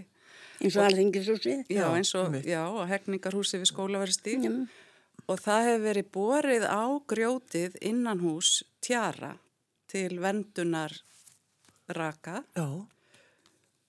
eins 0.62 0.78
og 0.78 0.86
alþingishúsið. 0.86 1.66
já, 1.74 1.86
eins 1.90 2.14
og, 2.18 2.38
já, 2.46 2.62
og 2.70 2.86
hegningarhúsi 2.90 3.60
við 3.62 3.72
skólaverðstíð 3.72 4.46
Já. 4.46 4.52
og 5.26 5.40
það 5.42 5.68
hefur 5.68 5.86
verið 5.88 6.12
borið 6.14 6.66
á 6.70 6.84
grjótið 7.10 7.80
innan 7.82 8.22
hús 8.22 8.62
tjara 8.84 9.36
til 9.92 10.22
vendunar 10.24 10.96
raka. 11.92 12.42
Já, 12.56 12.88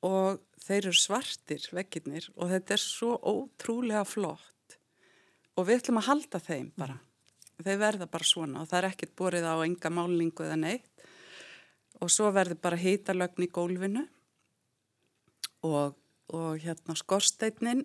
og 0.03 0.43
þeir 0.63 0.89
eru 0.89 0.99
svartir 0.99 1.69
veggirnir 1.75 2.29
og 2.35 2.51
þetta 2.51 2.75
er 2.75 2.83
svo 2.83 3.15
ótrúlega 3.19 4.03
flott. 4.09 4.77
Og 5.59 5.69
við 5.69 5.83
ætlum 5.83 6.01
að 6.01 6.09
halda 6.09 6.41
þeim 6.43 6.71
bara. 6.79 6.99
Þeir 7.63 7.79
verða 7.79 8.09
bara 8.11 8.27
svona 8.27 8.63
og 8.63 8.71
það 8.71 8.79
er 8.81 8.89
ekkert 8.91 9.17
borið 9.19 9.47
á 9.47 9.55
enga 9.63 9.93
málningu 9.95 10.47
eða 10.47 10.59
neitt. 10.59 11.07
Og 12.03 12.11
svo 12.11 12.33
verður 12.35 12.59
bara 12.65 12.81
hýtalögn 12.81 13.47
í 13.47 13.51
gólfinu. 13.53 14.07
Og, 15.63 15.95
og 16.35 16.63
hérna 16.65 16.97
skorsteinin, 16.99 17.85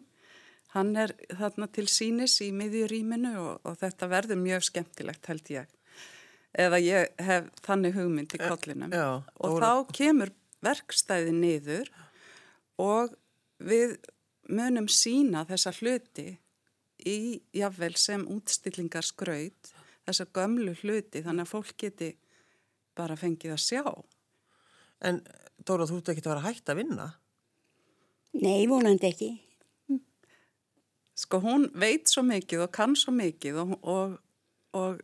hann 0.73 0.95
er 0.97 1.13
þarna 1.37 1.67
til 1.69 1.85
sínis 1.91 2.39
í 2.41 2.49
miðjuríminu 2.55 3.35
og, 3.37 3.59
og 3.61 3.77
þetta 3.77 4.09
verður 4.09 4.41
mjög 4.41 4.65
skemmtilegt 4.71 5.29
held 5.29 5.51
ég. 5.53 5.76
Eða 6.57 6.79
ég 6.81 7.21
hef 7.21 7.49
þannig 7.65 7.95
hugmynd 7.97 8.33
í 8.33 8.41
kollinum 8.41 8.93
já, 8.95 9.21
og 9.45 9.57
þá 9.61 9.93
kemur 9.93 10.31
verkstæði 10.65 11.33
niður 11.37 11.91
og 12.81 13.13
við 13.61 13.97
munum 14.49 14.87
sína 14.89 15.43
þessa 15.45 15.73
hluti 15.77 16.31
í 17.05 17.17
jafnvel 17.55 17.93
sem 17.99 18.23
útstillingar 18.31 19.05
skraut, 19.05 19.73
þessa 20.07 20.25
gömlu 20.33 20.73
hluti 20.81 21.21
þannig 21.21 21.45
að 21.45 21.51
fólk 21.51 21.75
geti 21.83 22.13
bara 22.97 23.17
fengið 23.19 23.53
að 23.53 23.63
sjá. 23.63 23.83
en 25.05 25.21
Dóra, 25.67 25.87
þú 25.89 25.99
ert 25.99 26.09
ekki 26.13 26.21
að 26.23 26.31
vera 26.31 26.45
hægt 26.45 26.69
að 26.71 26.79
vinna. 26.79 27.05
Nei, 28.37 28.67
vonandi 28.69 29.09
ekki. 29.09 29.29
Sko 31.17 31.39
hún 31.43 31.65
veit 31.73 32.07
svo 32.11 32.21
mikið 32.23 32.67
og 32.67 32.73
kann 32.75 32.93
svo 32.95 33.11
mikið 33.15 33.57
og, 33.63 33.73
og, 33.81 34.17
og 34.77 35.01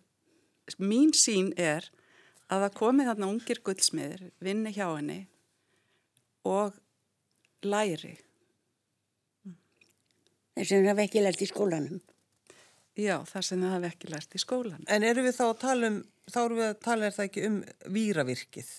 mín 0.79 1.11
sín 1.17 1.51
er 1.59 1.89
að 2.51 2.65
það 2.67 2.77
komi 2.79 3.07
þarna 3.07 3.29
ungir 3.31 3.61
guldsmiðir, 3.65 4.29
vinni 4.43 4.71
hjá 4.75 4.87
henni 4.93 5.19
og 6.47 6.75
læri. 7.65 8.15
Þess 10.53 10.69
að 10.71 10.79
það 10.83 10.89
hafa 10.91 11.05
ekki 11.07 11.23
lært 11.23 11.41
í 11.43 11.49
skólanum. 11.49 12.01
Já, 12.93 13.15
það 13.25 13.45
sem 13.47 13.61
það 13.63 13.71
hafi 13.73 13.89
ekki 13.89 14.09
lært 14.11 14.35
í 14.37 14.41
skólan. 14.41 14.81
En 14.91 15.05
eru 15.07 15.23
við 15.25 15.37
þá 15.39 15.45
að 15.47 15.59
tala 15.63 15.89
um, 15.89 16.01
þá 16.29 16.39
eru 16.43 16.57
við 16.59 16.67
að 16.67 16.75
tala 16.85 17.07
er 17.07 17.15
það 17.15 17.29
ekki 17.29 17.45
um 17.47 17.55
víravirkið? 17.95 18.73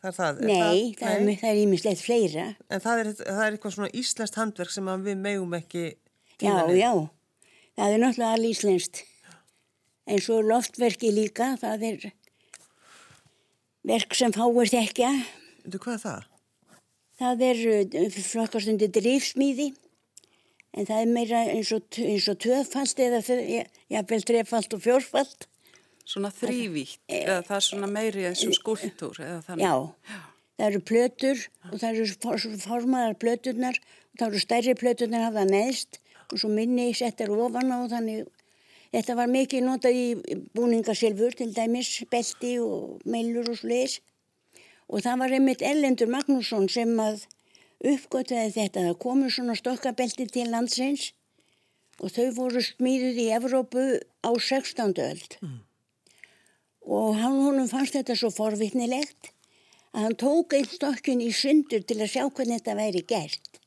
Það 0.00 0.10
er 0.10 0.16
það? 0.16 0.38
er 0.38 0.50
Nei, 0.50 0.84
það 1.00 1.24
nei? 1.26 1.34
það 1.40 1.50
er 1.50 1.62
ímislegt 1.64 2.04
fleira. 2.04 2.44
En 2.70 2.84
það 2.84 3.02
er, 3.02 3.10
það 3.18 3.42
er 3.46 3.56
eitthvað 3.56 3.74
svona 3.74 3.90
íslenskt 4.00 4.38
handverk 4.38 4.74
sem 4.76 4.92
að 4.92 5.08
við 5.10 5.18
megum 5.26 5.58
ekki 5.58 5.84
Já, 6.40 6.54
já. 6.72 6.92
Það 7.76 7.94
er 7.94 8.00
náttúrulega 8.00 8.36
alveg 8.36 8.54
íslenskt. 8.54 9.02
En 10.10 10.18
svo 10.22 10.40
loftverki 10.42 11.12
líka, 11.14 11.52
það 11.60 11.84
er 11.90 12.08
verk 13.86 14.16
sem 14.18 14.32
fáir 14.34 14.70
þekkja. 14.72 15.10
Þú, 15.66 15.78
hvað 15.84 15.94
er 15.94 16.02
það? 16.04 16.26
Það 17.20 17.44
er 17.46 17.60
uh, 17.74 18.18
flokkastundi 18.30 18.88
drifsmíði. 18.96 19.68
En 20.70 20.86
það 20.86 21.02
er 21.02 21.12
meira 21.14 21.44
eins 21.50 21.70
og, 21.74 21.86
eins 21.98 22.26
og 22.30 22.38
töðfast 22.42 23.00
eða 23.02 23.20
jafnvel 23.90 24.20
trefald 24.26 24.76
og 24.76 24.82
fjórfald. 24.84 25.46
Svona 26.10 26.30
þrývítt, 26.34 26.98
eða 27.10 27.40
það 27.46 27.56
er 27.56 27.64
svona 27.66 27.88
meiri 27.90 28.26
eins 28.28 28.42
og 28.46 28.54
þannig. 29.46 29.62
Já, 29.62 29.74
það 30.58 30.66
eru 30.68 30.82
plötur 30.90 31.42
og 31.70 31.74
það 31.78 31.90
eru 31.90 32.06
for- 32.24 32.60
formaðar 32.64 33.18
plöturnar 33.22 33.78
og 33.78 34.18
það 34.22 34.26
eru 34.28 34.42
stærri 34.42 34.74
plöturnar 34.78 35.26
hafa 35.28 35.44
neðst 35.46 36.00
og 36.30 36.38
svo 36.42 36.50
minni 36.54 36.88
settar 36.98 37.30
ofan 37.34 37.70
á 37.70 37.78
þannig 37.90 38.26
þetta 38.94 39.16
var 39.18 39.30
mikið 39.30 39.66
notað 39.66 39.98
í 39.98 40.38
búningasilfur 40.56 41.36
til 41.38 41.50
dæmis, 41.54 41.92
belti 42.10 42.56
og 42.62 43.02
meilur 43.04 43.52
og 43.52 43.60
sliðis 43.60 44.00
og 44.90 45.04
það 45.04 45.22
var 45.22 45.36
einmitt 45.36 45.62
Ellendur 45.62 46.10
Magnússon 46.10 46.66
sem 46.72 46.92
að 47.02 47.24
uppgötaði 47.80 48.52
þetta 48.56 48.86
það 48.88 49.00
komur 49.04 49.32
svona 49.32 49.56
stokkabelti 49.58 50.26
til 50.28 50.50
landsins 50.52 51.12
og 52.00 52.12
þau 52.14 52.30
voru 52.36 52.62
smíðuð 52.64 53.20
í 53.22 53.28
Evrópu 53.36 53.84
á 54.24 54.30
16. 54.32 54.96
öld 55.04 55.36
mm. 55.40 55.58
og 56.96 57.20
hann 57.20 57.38
honum 57.44 57.70
fannst 57.70 57.96
þetta 57.96 58.16
svo 58.18 58.32
forvittnilegt 58.34 59.32
að 59.94 60.04
hann 60.06 60.18
tók 60.18 60.56
einn 60.56 60.68
stokkin 60.68 61.22
í 61.24 61.30
syndur 61.34 61.82
til 61.86 61.98
að 62.00 62.12
sjá 62.14 62.22
hvernig 62.26 62.60
þetta 62.60 62.76
væri 62.78 63.06
gert 63.06 63.60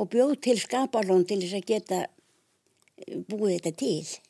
og 0.00 0.10
bjóð 0.14 0.38
til 0.46 0.56
skapalón 0.60 1.26
til 1.28 1.40
þess 1.42 1.58
að 1.58 1.68
geta 1.68 2.00
eh, 2.06 3.20
búið 3.28 3.58
þetta 3.58 3.72
til. 3.82 4.29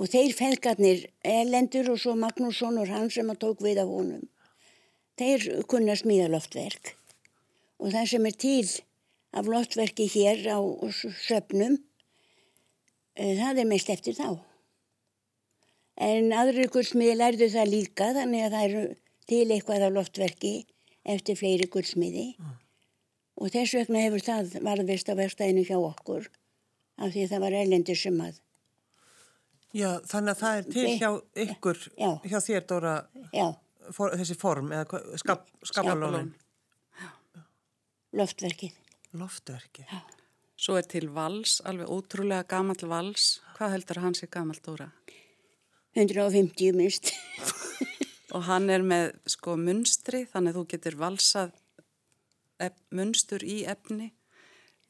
Og 0.00 0.08
þeir 0.08 0.32
felgarnir, 0.32 1.02
Erlendur 1.26 1.90
og 1.92 1.98
svo 2.00 2.14
Magnússon 2.16 2.78
og 2.80 2.88
hann 2.88 3.10
sem 3.12 3.28
að 3.28 3.42
tók 3.42 3.60
við 3.64 3.82
af 3.82 3.90
honum, 3.90 4.22
þeir 5.20 5.64
kunna 5.68 5.96
smíða 6.00 6.30
loftverk. 6.32 6.94
Og 7.80 7.92
það 7.92 8.06
sem 8.14 8.28
er 8.30 8.38
til 8.44 8.70
af 9.36 9.50
loftverki 9.52 10.06
hér 10.08 10.40
á 10.56 10.58
söpnum, 11.26 11.76
eh, 13.16 13.36
það 13.36 13.60
er 13.60 13.68
mest 13.68 13.92
eftir 13.92 14.16
þá. 14.16 14.40
En 16.00 16.32
aðri 16.32 16.64
gullsmiði 16.72 17.18
lærðu 17.20 17.50
það 17.52 17.72
líka 17.74 18.08
þannig 18.16 18.46
að 18.46 18.56
það 18.56 18.66
eru 18.70 18.84
til 19.28 19.46
eitthvað 19.52 19.86
af 19.86 19.94
loftverki 19.98 20.54
eftir 21.04 21.36
fleiri 21.36 21.68
gullsmiði. 21.68 22.34
Mm 22.40 22.58
og 23.40 23.52
þess 23.54 23.76
vegna 23.78 24.04
hefur 24.04 24.24
það 24.24 24.54
varðvist 24.66 25.08
á 25.08 25.14
verstaðinu 25.16 25.64
hjá 25.64 25.76
okkur 25.78 26.28
af 27.00 27.12
því 27.14 27.26
það 27.30 27.44
var 27.46 27.56
erlendir 27.62 27.98
sem 27.98 28.18
að 28.20 28.40
Já, 29.76 29.90
þannig 30.10 30.32
að 30.32 30.40
það 30.40 30.60
er 30.60 30.68
til 30.74 30.86
hjá 30.98 31.10
ykkur, 31.44 31.82
já. 31.94 32.10
hjá 32.26 32.38
þér 32.42 32.64
Dóra, 32.72 32.94
for, 33.94 34.16
þessi 34.18 34.36
form 34.38 34.72
eða 34.74 35.02
skap, 35.22 35.44
skapalónin. 35.70 36.32
Loftverkið. 38.18 38.74
Loftverkið. 39.20 39.86
Já. 39.86 40.00
Svo 40.60 40.76
er 40.76 40.88
til 40.90 41.06
vals, 41.14 41.60
alveg 41.64 41.88
ótrúlega 41.88 42.44
gammal 42.50 42.90
vals. 42.90 43.38
Hvað 43.56 43.76
heldur 43.76 44.02
hans 44.02 44.24
er 44.26 44.32
gammal 44.34 44.58
Dóra? 44.64 44.90
150 45.94 46.74
minnst. 46.76 47.14
Og 48.34 48.44
hann 48.46 48.68
er 48.70 48.82
með 48.86 49.14
sko 49.30 49.56
munstri, 49.58 50.24
þannig 50.30 50.52
að 50.52 50.58
þú 50.58 50.66
getur 50.74 50.98
valsað 51.00 51.54
munstur 52.94 53.44
í 53.46 53.62
efni 53.70 54.10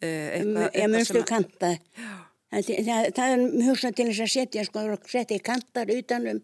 eitthvað, 0.01 0.67
eitthvað 0.67 0.93
munstur 0.95 1.27
kanta 1.29 1.71
það, 1.71 2.25
það, 2.51 3.11
það 3.17 3.35
er 3.35 3.45
hugsað 3.69 3.99
til 3.99 4.09
þess 4.11 4.25
að 4.27 4.33
setja 4.37 4.65
sko, 4.69 4.87
setja 5.09 5.43
kantar 5.51 5.93
utanum 5.95 6.41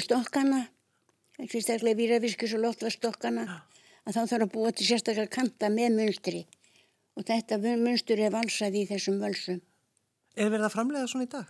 stokkana 0.00 0.66
sérstaklega 1.40 1.98
výrafiskis 1.98 2.54
og 2.56 2.64
loftvastokkana 2.66 3.46
að 3.48 4.16
þá 4.16 4.22
þarf 4.22 4.46
að 4.46 4.54
búa 4.54 4.72
til 4.72 4.88
sérstaklega 4.88 5.32
kanta 5.32 5.70
með 5.72 5.98
munstri 5.98 6.46
og 7.18 7.26
þetta 7.28 7.60
munstur 7.60 8.22
er 8.22 8.32
valsað 8.34 8.80
í 8.80 8.86
þessum 8.88 9.20
völsum 9.22 9.60
Er 10.38 10.50
verið 10.50 10.68
að 10.68 10.74
framlega 10.76 11.08
svona 11.10 11.26
í 11.26 11.30
dag? 11.30 11.48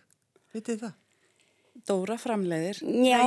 Vitið 0.54 0.84
það? 0.84 0.94
Dóra 1.86 2.16
framleiðir. 2.20 2.80
Já. 2.82 3.20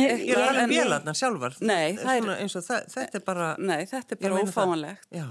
Ég 0.00 0.30
er 0.32 0.44
alveg 0.48 0.70
bjölarnar 0.70 1.18
sjálfar. 1.18 1.56
Nei, 1.60 1.96
það 1.98 2.30
er, 2.30 2.54
það, 2.54 2.86
þetta 2.94 3.18
er 3.18 3.24
bara... 3.26 3.48
Nei, 3.60 3.80
þetta 3.90 4.16
er 4.16 4.20
bara 4.22 4.40
ófáanlegt. 4.40 5.10
Já. 5.14 5.26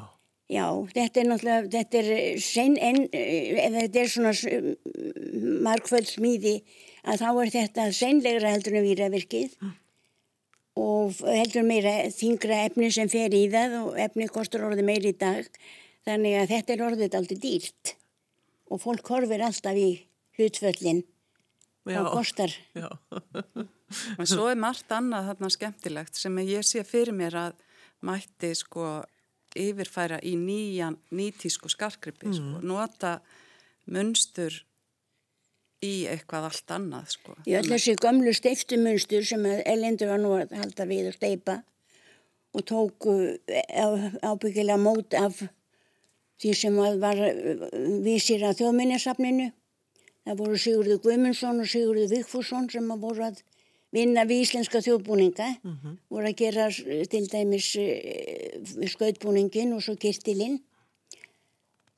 Já, 0.52 0.66
þetta 0.92 1.22
er 1.22 1.28
náttúrulega, 1.30 1.70
þetta 1.72 2.00
er 2.02 2.42
sen 2.44 2.76
en, 2.84 3.06
þetta 3.14 4.02
er 4.02 4.10
svona 4.12 4.34
markföld 5.64 6.10
smíði 6.10 6.58
að 7.08 7.24
þá 7.24 7.30
er 7.30 7.54
þetta 7.54 7.86
senlegra 7.96 8.52
heldur 8.52 8.76
en 8.78 8.86
výravirkið 8.86 9.56
mm. 9.62 9.72
og 10.84 11.24
heldur 11.24 11.66
meira 11.68 11.96
þingra 12.12 12.60
efni 12.68 12.92
sem 12.94 13.12
fer 13.12 13.34
í 13.36 13.46
það 13.54 13.78
og 13.80 13.98
efni 14.04 14.28
kostur 14.32 14.68
orðið 14.68 14.90
meir 14.90 15.08
í 15.08 15.16
dag. 15.16 15.48
Þannig 16.04 16.36
að 16.42 16.52
þetta 16.52 16.74
er 16.74 16.86
orðið 16.90 17.18
aldrei 17.20 17.40
dýrt. 17.40 17.94
Og 18.68 18.82
fólk 18.84 19.08
horfir 19.14 19.44
alltaf 19.46 19.80
í 19.80 19.90
hlutföllin. 20.36 21.04
Og 21.88 22.10
kostar. 22.12 22.52
en 24.20 24.28
svo 24.28 24.50
er 24.52 24.60
margt 24.60 24.92
annað 24.92 25.32
þarna 25.32 25.52
skemmtilegt 25.56 26.20
sem 26.20 26.44
ég 26.44 26.68
sé 26.68 26.84
fyrir 26.88 27.16
mér 27.16 27.40
að 27.40 27.58
mætti 28.04 28.52
sko 28.60 29.04
yfirfæra 29.60 30.20
í 30.26 30.36
nýjan 30.40 30.98
nýtísku 31.14 31.72
skarkrippi 31.72 32.30
mm. 32.30 32.38
sko, 32.38 32.62
nota 32.66 33.14
munstur 33.92 34.62
í 35.84 36.06
eitthvað 36.08 36.48
allt 36.50 36.74
annað 36.76 37.10
sko. 37.18 37.36
Já, 37.50 37.60
þessi 37.66 37.98
gamlu 38.00 38.32
steiftumönstur 38.36 39.26
sem 39.28 39.44
Elendur 39.46 40.14
var 40.14 40.22
nú 40.24 40.36
að 40.38 40.56
halda 40.60 40.88
við 40.88 41.10
að 41.12 41.18
steipa 41.18 41.58
og 42.54 42.64
tóku 42.70 43.18
ábyggilega 44.24 44.80
mót 44.80 45.18
af 45.18 45.42
því 46.40 46.54
sem 46.56 46.80
var 47.02 47.20
vísir 48.06 48.46
að 48.46 48.62
þjóðminnesafninu 48.62 49.52
Það 50.24 50.40
voru 50.40 50.60
Sigurður 50.64 51.00
Guimundsson 51.04 51.60
og 51.60 51.68
Sigurður 51.68 52.12
Vigfússon 52.14 52.70
sem 52.72 52.92
að 52.94 53.02
voru 53.04 53.26
að 53.28 53.42
vinna 53.94 54.26
við 54.26 54.48
íslenska 54.48 54.82
þjóðbúninga, 54.82 55.48
mm 55.62 55.74
-hmm. 55.74 55.98
voru 56.10 56.30
að 56.30 56.40
gera 56.42 56.68
til 57.10 57.24
dæmis 57.30 57.70
uh, 57.78 58.88
skautbúningin 58.90 59.74
og 59.74 59.84
svo 59.86 59.96
kirtilinn. 59.96 60.60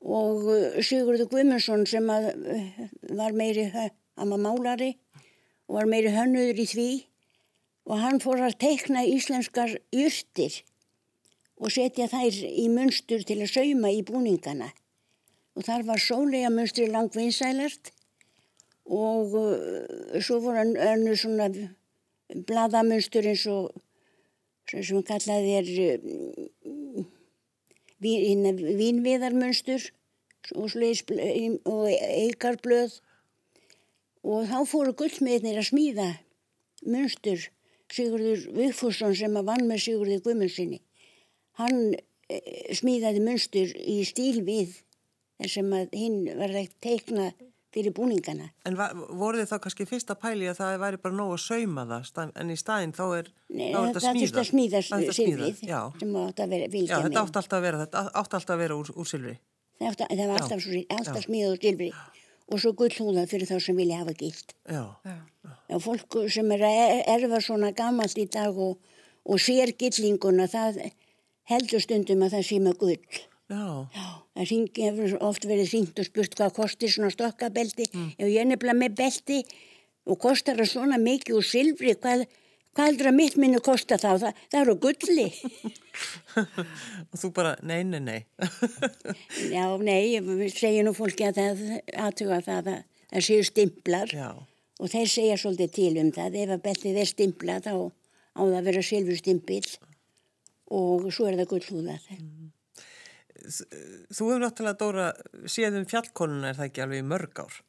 Og 0.00 0.44
uh, 0.44 0.82
Sigurður 0.82 1.30
Guimundsson 1.32 1.86
sem 1.86 2.10
að, 2.10 2.30
var 3.16 3.32
meiri, 3.32 3.70
hann 3.72 4.30
var 4.30 4.38
málari 4.40 4.96
og 5.68 5.80
var 5.80 5.86
meiri 5.86 6.12
hönnuður 6.12 6.60
í 6.60 6.66
því. 6.66 6.90
Og 7.86 8.00
hann 8.02 8.20
fór 8.20 8.42
að 8.42 8.58
teikna 8.58 9.04
íslenskar 9.06 9.78
yrtir 9.92 10.62
og 11.56 11.70
setja 11.72 12.08
þær 12.10 12.34
í 12.44 12.68
munstur 12.68 13.22
til 13.24 13.40
að 13.40 13.52
sauma 13.54 13.90
í 13.90 14.02
búningana. 14.02 14.72
Og 15.56 15.64
þar 15.64 15.86
var 15.86 16.02
sólega 16.02 16.50
munstri 16.52 16.90
langvinsælart 16.90 17.92
og 18.86 19.32
svo 20.20 20.38
voru 20.44 20.58
hann 20.58 20.76
önnu 20.76 21.16
svona 21.16 21.48
bladamunstur 22.34 23.26
eins 23.30 23.44
og 23.50 23.74
sem 24.66 25.02
kallaði 25.06 25.52
er 25.60 25.68
uh, 25.86 27.04
vín, 28.02 28.46
vínviðarmunstur 28.80 29.90
og, 30.54 30.74
og 31.70 31.84
eigarblöð 31.90 32.98
og 34.26 34.48
þá 34.50 34.58
fóru 34.66 34.94
gullmiðnir 34.98 35.60
að 35.60 35.70
smíða 35.70 36.08
munstur 36.86 37.50
Sigurður 37.94 38.48
Vigfússon 38.56 39.14
sem 39.14 39.36
að 39.38 39.46
vann 39.46 39.68
með 39.68 39.84
Sigurður 39.84 40.24
Guðmundssoni 40.24 40.80
hann 41.60 41.94
eh, 41.94 42.74
smíðaði 42.74 43.22
munstur 43.22 43.74
í 43.78 44.00
stíl 44.08 44.42
við 44.46 44.80
þar 45.38 45.52
sem 45.52 45.74
að 45.78 45.94
hinn 45.94 46.18
var 46.40 46.50
að 46.50 46.74
teikna 46.82 47.30
fyrir 47.76 47.92
búningana. 47.96 48.48
En 48.68 48.76
voru 48.76 49.42
þið 49.42 49.50
þá 49.50 49.56
kannski 49.66 49.86
fyrst 49.88 50.12
að 50.12 50.20
pæli 50.22 50.48
að 50.50 50.60
það 50.62 50.76
væri 50.82 51.00
bara 51.02 51.16
nóg 51.18 51.34
að 51.36 51.42
sauma 51.44 51.84
það, 51.90 52.32
en 52.40 52.52
í 52.52 52.56
staðin 52.60 52.94
þá 52.96 53.04
er, 53.18 53.30
Nei, 53.52 53.66
þá 53.68 53.78
er 53.80 53.88
þetta 53.88 54.04
smíða? 54.06 54.30
Það 54.32 54.40
er 54.40 54.50
smíða 54.50 54.82
silfrið 55.18 55.60
sem 55.60 56.16
átt 56.22 56.40
að 56.44 56.54
vera 56.54 56.70
vilja 56.72 56.86
með. 56.86 56.94
Já, 56.94 57.06
þetta 57.06 57.24
átt 57.26 57.40
alltaf 57.42 57.58
að 57.58 57.66
vera, 57.66 57.82
þetta 57.84 58.04
átt 58.22 58.38
alltaf 58.38 58.54
að 58.56 58.62
vera 58.64 58.78
úr, 58.80 58.92
úr 58.96 59.10
silfri. 59.10 59.36
Það, 59.76 59.88
átt, 59.90 60.04
það 60.08 60.30
var 60.32 60.44
alltaf, 60.46 60.68
alltaf 60.96 61.26
smíðað 61.26 61.56
úr 61.56 61.62
silfri 61.66 61.90
og 62.46 62.62
svo 62.62 62.72
gullhúðað 62.78 63.30
fyrir 63.32 63.50
þá 63.50 63.56
sem 63.62 63.78
vilja 63.78 64.00
hafa 64.00 64.14
gilt. 64.16 64.54
Já. 64.70 64.84
Já, 65.66 65.78
fólk 65.82 66.20
sem 66.32 66.52
er 66.54 66.62
að 66.68 66.92
erfa 67.16 67.40
svona 67.42 67.72
gammalt 67.76 68.20
í 68.22 68.28
dag 68.30 68.54
og, 68.54 68.78
og 69.26 69.42
sér 69.42 69.74
gillinguna, 69.78 70.46
það 70.50 70.78
heldur 71.50 71.82
stundum 71.82 72.22
að 72.26 72.38
það 72.38 72.46
sé 72.48 72.60
með 72.62 72.78
gull. 72.82 73.24
Já. 73.46 73.86
Já, 73.94 74.06
það 74.34 74.78
hefur 74.80 75.12
oft 75.22 75.44
verið 75.46 75.68
syngt 75.70 76.00
og 76.02 76.08
spurt 76.08 76.34
hvað 76.34 76.54
kostir 76.56 76.90
svona 76.90 77.12
stokkabelti. 77.14 77.86
Mm. 77.92 78.08
Ef 78.18 78.30
ég 78.32 78.40
er 78.42 78.48
nefnilega 78.50 78.80
með 78.80 78.96
belti 78.98 79.38
og 80.06 80.18
kostar 80.22 80.58
það 80.58 80.72
svona 80.72 80.98
mikið 80.98 81.38
úr 81.38 81.46
silfri, 81.46 81.94
hvað, 81.94 82.24
hvað 82.74 82.90
heldur 82.90 83.10
að 83.12 83.16
mitt 83.20 83.36
minni 83.38 83.60
kosta 83.62 83.98
þá? 84.02 84.08
Það, 84.24 84.40
það 84.50 84.64
eru 84.64 84.74
gulli. 84.82 85.28
og 87.12 87.16
þú 87.22 87.30
bara, 87.38 87.54
nei, 87.62 87.84
nei, 87.86 88.00
nei. 88.02 88.18
Já, 89.54 89.64
nei, 89.78 90.16
ég 90.16 90.26
segja 90.56 90.82
nú 90.86 90.96
fólki 90.96 91.28
að 91.28 91.38
það 91.38 91.64
aðtuga 92.08 92.40
það 92.48 92.72
að 92.74 92.82
það 93.06 93.28
séu 93.28 93.46
stimplar 93.46 94.10
Já. 94.10 94.28
og 94.34 94.90
þeir 94.90 95.12
segja 95.12 95.38
svolítið 95.38 95.74
til 95.78 95.92
um 96.02 96.10
það. 96.18 96.40
Ef 96.42 96.56
að 96.56 96.66
beltið 96.66 97.00
er 97.04 97.12
stimpla 97.14 97.60
þá 97.62 97.74
á 98.34 98.42
það 98.42 98.58
að 98.58 98.68
vera 98.72 98.84
silfurstimpil 98.90 99.64
og 100.74 101.06
svo 101.14 101.30
er 101.30 101.38
það 101.38 101.52
gullhúðað. 101.54 102.10
Mm 102.18 102.45
þú 103.46 104.30
hefur 104.30 104.42
náttúrulega 104.42 104.78
Dóra 104.80 105.10
séð 105.50 105.80
um 105.80 105.88
fjallkonuna 105.88 106.50
er 106.50 106.58
það 106.58 106.70
ekki 106.70 106.84
alveg 106.84 107.02
í 107.02 107.10
mörg 107.10 107.42
ár? 107.44 107.60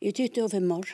Í 0.00 0.12
25 0.16 0.74
ár. 0.76 0.92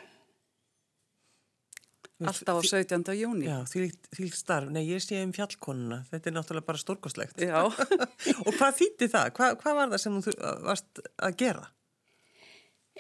Alltaf 2.17 2.57
á 2.57 2.63
17. 2.65 3.13
júni. 3.13 3.45
Já, 3.45 3.59
því 3.69 4.29
starf. 4.33 4.71
Nei, 4.73 4.87
ég 4.89 5.03
sé 5.05 5.21
um 5.21 5.35
fjallkonuna. 5.37 6.01
Þetta 6.09 6.31
er 6.31 6.35
náttúrulega 6.39 6.69
bara 6.71 6.81
stórkoslegt. 6.81 7.43
Já. 7.45 7.67
og 8.47 8.53
hvað 8.57 8.79
þýtti 8.79 9.09
það? 9.13 9.33
Hva, 9.37 9.51
hvað 9.61 9.77
var 9.81 9.91
það 9.93 10.03
sem 10.03 10.21
þú 10.25 10.37
varst 10.65 11.03
að 11.21 11.37
gera? 11.43 11.67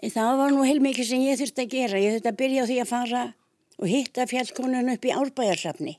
Það 0.05 0.35
var 0.43 0.53
nú 0.53 0.67
heilmikið 0.69 1.09
sem 1.09 1.25
ég 1.25 1.41
þurfti 1.41 1.65
að 1.65 1.73
gera. 1.73 2.03
Ég 2.03 2.17
þurfti 2.17 2.33
að 2.35 2.41
byrja 2.43 2.67
á 2.67 2.69
því 2.69 2.79
að 2.83 2.91
fara 2.93 3.23
og 3.77 3.89
hitta 3.89 4.27
fjallkonun 4.29 4.93
upp 4.93 5.09
í 5.09 5.15
árbæjarsafni. 5.17 5.97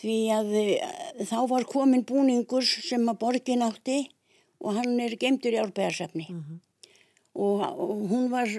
Því 0.00 0.16
að 0.32 0.50
uh, 0.56 1.22
þá 1.28 1.38
var 1.50 1.68
komin 1.68 2.06
búningur 2.08 2.64
sem 2.64 3.04
að 3.10 3.20
borgin 3.20 3.64
átti 3.66 4.02
og 4.60 4.76
hann 4.76 4.98
er 5.00 5.16
gemdur 5.20 5.56
í 5.56 5.60
árbæjarsafni. 5.60 6.28
Og, 7.30 7.62
og 7.62 8.04
hún 8.10 8.28
var 8.32 8.50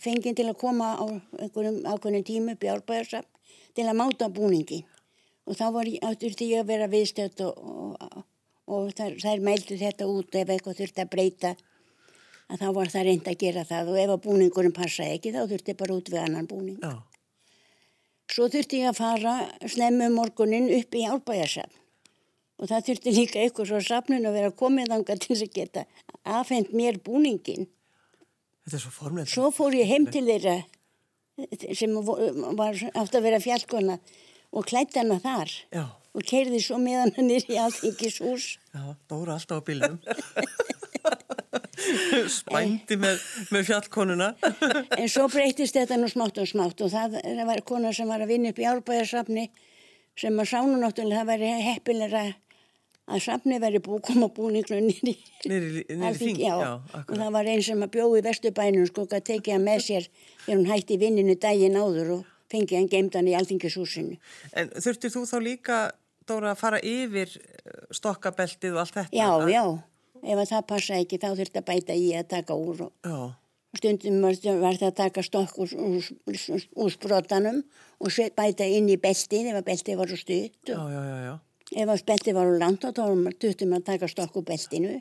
fenginn 0.00 0.36
til 0.36 0.46
að 0.48 0.60
koma 0.60 0.94
á 0.96 1.04
einhverjum 1.40 1.82
ákveðnum 1.82 2.26
tíma 2.26 2.54
upp 2.54 2.64
í 2.64 2.70
árbæjarsafn 2.72 3.28
til 3.74 3.88
að 3.88 3.98
máta 4.00 4.30
búningi. 4.32 4.84
Og 5.44 5.58
þá 5.58 5.66
var 5.74 5.90
ég, 5.90 6.04
þurfti 6.20 6.48
ég 6.52 6.62
að 6.62 6.70
vera 6.72 6.88
viðstödd 6.88 7.42
og, 7.44 7.58
og, 7.58 8.22
og 8.70 8.92
þær, 8.96 9.18
þær 9.20 9.44
mældu 9.44 9.80
þetta 9.80 10.08
út 10.08 10.38
ef 10.40 10.52
eitthvað 10.54 10.78
þurfti 10.80 11.04
að 11.04 11.10
breyta 11.12 11.54
að 12.48 12.60
þá 12.60 12.68
var 12.76 12.92
það 12.92 13.06
reynd 13.08 13.28
að 13.28 13.40
gera 13.40 13.64
það 13.68 13.90
og 13.90 13.98
ef 14.00 14.14
að 14.14 14.22
búningurinn 14.28 14.76
passaði 14.76 15.18
ekki 15.18 15.34
þá 15.34 15.42
þurfti 15.50 15.76
bara 15.80 15.98
út 15.98 16.10
við 16.12 16.22
annan 16.22 16.48
búning. 16.48 16.78
Já. 16.80 17.13
Svo 18.32 18.46
þurfti 18.50 18.80
ég 18.82 18.90
að 18.90 18.98
fara 19.02 19.34
snemmu 19.68 20.06
um 20.08 20.14
morgunin 20.18 20.70
upp 20.78 20.96
í 20.96 21.02
árbæjarsafn 21.08 21.80
og 22.62 22.68
það 22.70 22.84
þurfti 22.86 23.12
líka 23.12 23.40
eitthvað 23.42 23.68
svo 23.72 23.80
safnun 23.84 24.28
að 24.30 24.36
vera 24.38 24.52
komið 24.54 24.92
þanga 24.92 25.16
til 25.20 25.30
þess 25.32 25.44
að 25.44 25.56
geta 25.58 25.82
afhengt 26.24 26.70
mér 26.72 27.00
búningin. 27.04 27.66
Þetta 28.64 28.78
er 28.78 28.82
svo 28.84 28.92
formlega. 28.94 29.28
Svo 29.28 29.50
fór 29.52 29.74
ég 29.76 29.90
heim 29.90 30.06
til 30.08 30.22
þeirra 30.28 30.54
sem 31.74 31.96
var 32.56 32.78
átt 32.94 33.18
að 33.18 33.26
vera 33.26 33.42
fjallkona 33.42 33.98
og 34.54 34.68
klætti 34.70 35.02
hana 35.02 35.18
þar 35.20 35.50
Já, 35.74 35.84
og 36.14 36.22
keirði 36.30 36.60
svo 36.62 36.78
með 36.80 37.00
hana 37.02 37.26
nýri 37.26 37.56
í 37.56 37.60
alþingishús. 37.60 38.46
já, 38.70 38.84
Dóra 39.10 39.34
alltaf 39.34 39.60
á 39.60 39.66
bílum. 39.66 39.98
Spændi 42.38 42.98
með, 43.00 43.20
með 43.54 43.68
fjallkonuna. 43.70 44.30
En 45.00 45.10
svo 45.10 45.26
breytist 45.32 45.76
þetta 45.76 45.98
nú 46.00 46.08
smátt 46.10 46.40
og 46.42 46.48
smátt 46.50 46.84
og 46.84 46.92
það 46.92 47.20
var 47.48 47.62
kona 47.66 47.92
sem 47.96 48.08
var 48.10 48.24
að 48.24 48.34
vinna 48.34 48.54
upp 48.54 48.62
í 48.62 48.68
árbæðarsafni 48.70 49.48
sem 50.18 50.38
að 50.38 50.50
sánu 50.52 50.78
náttúrulega 50.78 51.22
það 51.22 51.30
væri 51.32 51.52
heppilega 51.68 52.24
að 53.04 53.24
safni 53.24 53.58
væri 53.60 53.80
búið 53.84 54.04
koma 54.06 54.28
búninglu 54.32 54.78
nýri 54.80 55.16
þing, 55.44 56.38
já. 56.40 56.54
já, 56.56 56.70
og 57.02 57.12
það 57.12 57.32
var 57.36 57.50
einn 57.52 57.64
sem 57.66 57.82
að 57.84 57.92
bjóði 57.98 58.22
í 58.22 58.24
vesturbænum 58.24 58.86
sko 58.88 59.04
að 59.10 59.26
tekið 59.28 59.56
hann 59.56 59.66
með 59.66 59.82
sér 59.88 60.06
þegar 60.46 60.60
hún 60.60 60.70
hætti 60.70 60.98
vinninu 61.02 61.36
daginn 61.40 61.76
áður 61.76 62.14
og 62.18 62.30
fengið 62.52 62.78
hann 62.78 62.88
geimdan 62.92 63.28
í 63.28 63.36
alþingishúsinu. 63.36 64.16
En 64.56 64.72
þurftir 64.72 65.12
þú 65.12 65.26
þá 65.28 65.36
líka, 65.44 65.80
Dóra, 66.24 66.54
að 66.54 66.60
fara 66.62 66.78
yfir 66.80 67.34
eh, 67.36 67.80
stokkabeltið 67.92 68.78
og 68.78 68.80
allt 68.80 68.94
þetta? 68.96 69.12
Já, 69.12 69.28
já, 69.52 69.64
ef 70.24 70.42
að 70.42 70.50
það 70.52 70.68
passa 70.72 70.98
ekki 71.00 71.20
þá 71.22 71.30
þurfti 71.32 71.62
að 71.62 71.68
bæta 71.70 71.96
í 71.96 72.10
að 72.18 72.28
taka 72.34 72.58
úr 72.58 72.86
og 72.88 72.92
Já, 73.04 73.18
stundum 73.78 74.20
var, 74.24 74.36
það 74.42 74.86
að 74.88 74.98
taka 75.00 75.24
stokk 75.26 75.56
úr, 75.62 75.72
úr, 75.78 76.12
úr, 76.30 76.68
úr 76.84 76.92
sprotanum 76.94 77.62
og 78.00 78.20
bæta 78.36 78.68
inn 78.68 78.90
í 78.92 79.00
beltið 79.00 79.50
ef 79.50 79.58
að 79.60 79.66
beltið 79.70 79.98
var 80.00 80.12
svo 80.12 80.20
stutt 80.20 80.74
og 80.76 80.92
já, 80.94 81.34
ef 81.72 81.96
að 81.96 82.06
beltið 82.12 82.38
var 82.38 82.52
úr 82.52 82.62
langt 82.62 82.86
þá 82.86 83.02
tuttum 83.40 83.74
að 83.76 83.90
taka 83.90 84.10
stokk 84.10 84.40
úr 84.40 84.48
beltinu. 84.52 85.00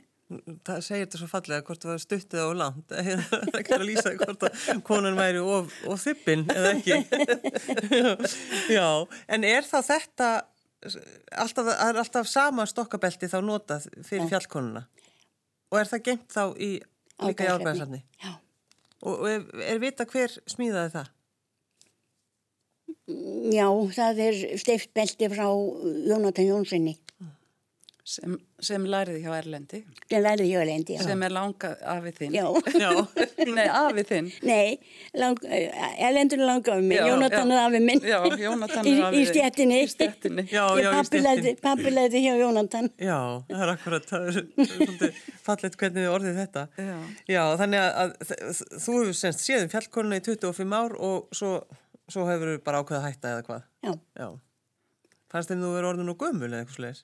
Það 0.66 0.80
segir 0.82 1.04
þetta 1.04 1.20
svo 1.20 1.28
fallega 1.30 1.66
hvort 1.68 1.84
það 1.84 1.92
var 1.92 2.02
stuttið 2.02 2.42
á 2.42 2.50
land. 2.58 2.94
Það 3.54 3.60
er 3.60 3.76
að 3.76 3.86
lýsa 3.86 4.14
hvort 4.18 4.46
að 4.48 4.80
konan 4.88 5.20
væri 5.20 5.44
of, 5.44 5.76
of 5.86 6.02
þippin 6.02 6.46
eða 6.50 6.72
ekki. 6.72 6.98
Já, 8.78 8.88
en 9.36 9.46
er 9.46 9.68
þá 9.68 9.78
þetta, 9.92 10.30
alltaf, 11.44 11.70
það 11.70 12.02
alltaf 12.06 12.32
sama 12.32 12.66
stokkabelti 12.72 13.30
þá 13.30 13.38
notað 13.46 13.86
fyrir 14.08 14.32
fjallkonuna? 14.32 14.88
Og 15.74 15.80
er 15.82 15.90
það 15.90 16.04
geimt 16.06 16.30
þá 16.30 16.44
í 16.62 16.72
líka 17.24 17.48
í 17.48 17.52
árbæðarsafni? 17.56 18.00
Já. 18.22 18.32
Og, 19.04 19.14
og 19.16 19.28
er, 19.32 19.46
er 19.74 19.82
vita 19.82 20.06
hver 20.08 20.36
smíðaði 20.54 20.94
það? 20.94 21.12
Já, 23.52 23.66
það 23.98 24.22
er 24.24 24.38
steift 24.62 24.94
belti 24.96 25.28
frá 25.34 25.48
Jónatan 26.08 26.48
Jónssoni 26.48 26.94
sem, 28.13 28.34
sem 28.63 28.84
læriði 28.89 29.21
hjá 29.23 29.32
Erlendi, 29.39 29.80
sem 30.10 30.21
lærið 30.23 30.49
hjá 30.52 30.63
Lendi. 30.69 30.95
Já. 30.97 31.02
sem 31.08 31.23
er 31.28 31.34
langa 31.34 31.71
afið 31.93 32.17
þinn. 32.19 32.36
já. 32.38 32.45
Já, 32.84 32.91
Nei, 33.58 33.65
afið 33.80 34.10
þinn. 34.12 34.30
Nei, 34.45 34.78
lang, 35.19 35.39
Erlendur 35.49 36.41
er 36.43 36.47
langa 36.49 36.76
af 36.76 36.84
mig, 36.86 37.02
Jónatan 37.10 37.54
er 37.56 37.62
af 37.63 37.78
minn. 37.88 38.04
Já, 38.08 38.19
Jónatan 38.43 38.88
er 38.93 39.02
afi 39.10 39.21
í 39.23 39.26
stjættinni. 39.32 39.80
Í 39.84 39.89
stéttinni. 39.91 40.45
Já, 40.54 40.63
já, 40.82 40.89
í 40.93 41.56
Pappi 41.63 41.93
læði 41.95 42.23
hjá 42.28 42.34
Jónatan. 42.41 42.91
já, 43.02 43.17
það 43.49 43.65
er 43.67 43.73
akkurat, 43.73 44.08
það 44.10 44.30
er 44.30 44.39
svolítið 44.73 45.21
fallegt 45.49 45.80
hvernig 45.82 46.04
þið 46.06 46.13
orðið 46.15 46.39
þetta. 46.43 46.65
Já. 46.78 46.95
Já, 47.34 47.43
þannig 47.63 47.84
að, 47.84 48.15
að 48.38 48.63
þú 48.86 48.97
hefur 49.02 49.17
semst 49.23 49.43
séð 49.47 49.65
um 49.67 49.71
fjallkonuna 49.73 50.19
í 50.21 50.26
25 50.30 50.78
ár 50.80 50.97
og 51.10 51.34
svo, 51.36 51.54
svo 52.12 52.26
hefur 52.30 52.54
þú 52.56 52.63
bara 52.65 52.84
ákveða 52.84 53.02
að 53.02 53.08
hætta 53.10 53.34
eða 53.38 53.47
hvað? 53.49 53.69
Já, 53.88 53.93
Já. 54.21 54.28
Fannst 55.34 55.49
þeim 55.49 55.63
þú 55.65 55.69
verið 55.73 55.89
orðin 55.89 56.12
og 56.13 56.17
gömul 56.21 56.45
eða 56.52 56.60
eitthvað 56.62 56.76
slegis? 56.78 56.99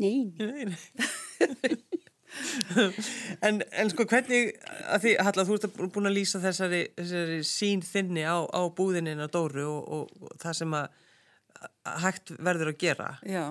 Nei, 0.00 0.32
Nei, 0.40 0.64
nei. 0.70 1.76
en, 3.42 3.60
en 3.74 3.90
sko 3.90 4.06
hvernig, 4.08 4.52
að 4.94 5.02
því, 5.04 5.12
Halla, 5.26 5.44
þú 5.48 5.56
ert 5.58 5.78
búin 5.94 6.08
að 6.10 6.16
lýsa 6.20 6.40
þessari, 6.42 6.82
þessari 6.98 7.38
sín 7.46 7.82
þinni 7.84 8.22
á, 8.26 8.38
á 8.46 8.60
búðinina 8.76 9.26
Dóru 9.32 9.66
og, 9.66 9.88
og, 9.98 10.24
og 10.28 10.34
það 10.42 10.58
sem 10.60 10.76
að 10.78 10.88
hægt 12.04 12.32
verður 12.38 12.74
að 12.74 12.80
gera. 12.86 13.12
Já, 13.28 13.44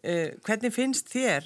Eh, 0.00 0.30
hvernig 0.46 0.72
finnst 0.72 1.10
þér, 1.12 1.44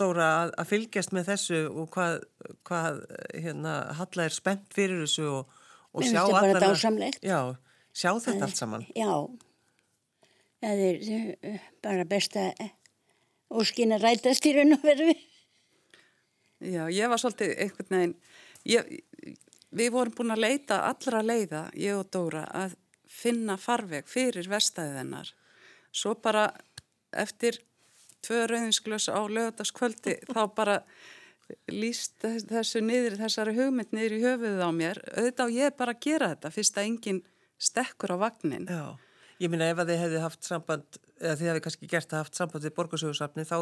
Dóra, 0.00 0.26
að, 0.46 0.50
að 0.62 0.68
fylgjast 0.70 1.10
með 1.12 1.26
þessu 1.28 1.58
og 1.68 1.90
hvað, 1.92 2.22
hvað 2.64 3.02
hérna, 3.36 3.74
Halla 3.98 4.24
er 4.24 4.32
spennt 4.32 4.72
fyrir 4.72 5.02
þessu 5.02 5.26
og, 5.28 5.50
og 5.92 6.06
sjá 6.08 6.22
dásamlegt. 6.56 7.20
Já, 7.20 7.52
sjá 7.92 8.14
þetta 8.24 8.46
allt 8.46 8.56
saman. 8.62 8.86
já. 8.96 9.10
Það 10.64 10.80
er 10.86 11.04
eh, 11.50 11.68
bara 11.84 12.06
besta 12.08 12.46
óskinn 13.60 13.94
að 13.96 14.06
rætast 14.06 14.46
í 14.48 14.54
raun 14.56 14.76
og 14.76 14.84
veru. 14.86 15.12
já, 16.62 16.84
ég 16.90 17.10
var 17.10 17.20
svolítið 17.20 17.54
einhvern 17.64 17.96
veginn, 17.96 18.14
ég, 18.70 18.92
við 19.72 19.90
vorum 19.94 20.14
búin 20.16 20.34
að 20.34 20.44
leita 20.44 20.82
allra 20.88 21.22
leiða, 21.24 21.64
ég 21.78 21.98
og 21.98 22.10
Dóra, 22.14 22.44
að 22.52 22.76
finna 23.12 23.58
farveg 23.60 24.06
fyrir 24.08 24.48
vestæðið 24.48 25.00
hennar. 25.02 25.32
Svo 25.92 26.14
bara 26.14 26.46
eftir 27.12 27.58
tvö 28.24 28.46
rauðinsglös 28.48 29.10
á 29.12 29.20
lögataskvöldi 29.28 30.14
þá 30.30 30.42
bara 30.56 30.78
líst 31.68 32.14
þess- 32.22 32.46
þessu 32.48 32.80
niður, 32.80 33.18
þessari 33.20 33.54
hugmynd 33.58 33.92
niður 33.92 34.14
í 34.16 34.22
höfuðið 34.22 34.62
á 34.64 34.70
mér. 34.72 35.00
Auðvitað 35.18 35.54
ég 35.58 35.76
bara 35.76 35.94
gera 36.00 36.30
þetta 36.32 36.52
fyrst 36.54 36.78
að 36.78 36.86
enginn 36.88 37.22
stekkur 37.58 38.14
á 38.14 38.22
vagnin. 38.22 38.66
Já, 38.70 38.96
ég 39.42 39.50
minna 39.52 39.68
ef 39.68 39.82
að 39.82 39.92
þið 39.92 40.00
hefði 40.04 40.22
haft 40.22 40.48
samband, 40.48 40.98
eða 41.22 41.38
þið 41.38 41.48
hefði 41.50 41.64
kannski 41.64 41.88
gert 41.90 42.12
að 42.12 42.22
haft 42.24 42.38
samband 42.38 42.66
við 42.66 42.74
borgarsögursafni, 42.76 43.44
þá 43.48 43.56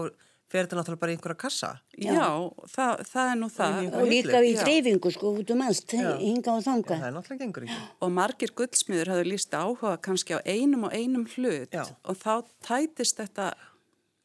fer 0.50 0.64
þetta 0.66 0.78
náttúrulega 0.80 1.00
bara 1.04 1.12
í 1.12 1.16
einhverja 1.16 1.38
kassa. 1.38 1.70
Já, 1.94 2.26
það, 2.72 3.02
það 3.12 3.28
er 3.30 3.36
nú 3.38 3.48
það. 3.54 3.76
Og 4.00 4.08
líka 4.10 4.40
Já. 4.42 4.64
dreifingu 4.64 5.12
sko 5.14 5.32
út 5.38 5.52
um 5.54 5.62
allt, 5.62 5.94
Já. 5.94 6.08
hinga 6.18 6.54
og 6.56 6.62
Já, 6.62 6.66
þanga. 6.66 6.98
það 7.04 7.14
náttúrulega 7.16 7.44
gengur 7.44 7.66
ekki. 7.68 7.78
Og 8.02 8.12
margir 8.16 8.54
guldsmiður 8.58 9.12
hafðu 9.12 9.26
líst 9.28 9.54
áhuga 9.54 9.92
kannski 10.02 10.34
á 10.34 10.40
einum 10.42 10.88
og 10.88 10.96
einum 10.96 11.26
hlut 11.36 11.70
Já. 11.76 11.84
og 12.02 12.18
þá 12.18 12.32
tætist 12.66 13.20
þetta 13.22 13.52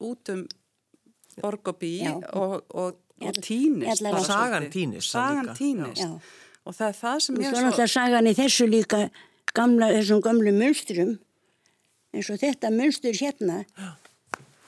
út 0.02 0.34
um 0.34 0.48
borg 1.44 1.68
og 1.70 1.78
bí 1.84 1.94
Já. 2.02 2.16
og, 2.34 2.64
og, 2.74 2.98
og 3.22 3.40
týnist. 3.46 4.02
áttir. 4.02 4.26
Sagan 4.26 4.70
týnist 4.74 5.12
Sagan 5.14 5.54
týnist. 5.54 6.02
Já. 6.02 6.18
Og 6.66 6.74
það 6.74 6.88
er 6.90 6.98
það 7.04 7.20
sem 7.22 7.36
Og 7.36 7.44
ég 7.44 7.54
svo 7.54 7.62
náttúrulega 7.68 7.92
sagan 7.94 8.28
í 8.32 8.34
þessu 8.34 8.66
líka 8.72 9.04
gamla, 9.56 9.92
þessum 9.94 10.22
gamlu 10.26 10.52
munstrum, 10.56 11.20
eins 12.16 12.32
og 12.32 12.40
þetta 12.42 12.72
munstur 12.72 13.16
hérna, 13.20 13.62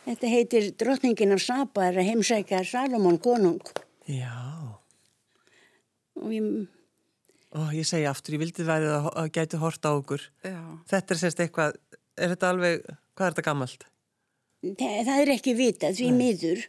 þetta 0.05 0.31
heitir 0.31 0.71
drottningin 0.79 1.35
af 1.35 1.43
Saba 1.45 1.87
er 1.87 2.01
að 2.01 2.11
heimsækja 2.11 2.63
Salomon 2.67 3.19
konung. 3.23 3.63
Já, 4.07 4.35
Og 6.17 6.33
ég, 6.33 6.45
Ó, 7.55 7.69
ég 7.71 7.85
segi 7.87 8.07
aftur, 8.09 8.35
ég 8.35 8.41
vildi 8.43 8.65
verið 8.67 8.91
að, 8.91 9.05
að 9.21 9.29
gæti 9.37 9.59
horta 9.61 9.93
á 9.93 9.97
okkur. 9.97 10.23
Já. 10.45 10.57
Þetta 10.91 11.13
er 11.13 11.19
semst 11.21 11.43
eitthvað, 11.43 11.77
er 12.17 12.33
þetta 12.33 12.49
alveg, 12.51 12.89
hvað 13.15 13.27
er 13.27 13.35
þetta 13.35 13.45
gammalt? 13.47 13.85
það, 14.67 14.97
það 15.07 15.21
er 15.21 15.31
ekki 15.31 15.53
vitað, 15.57 15.99
því 15.99 16.09
miður, 16.17 16.63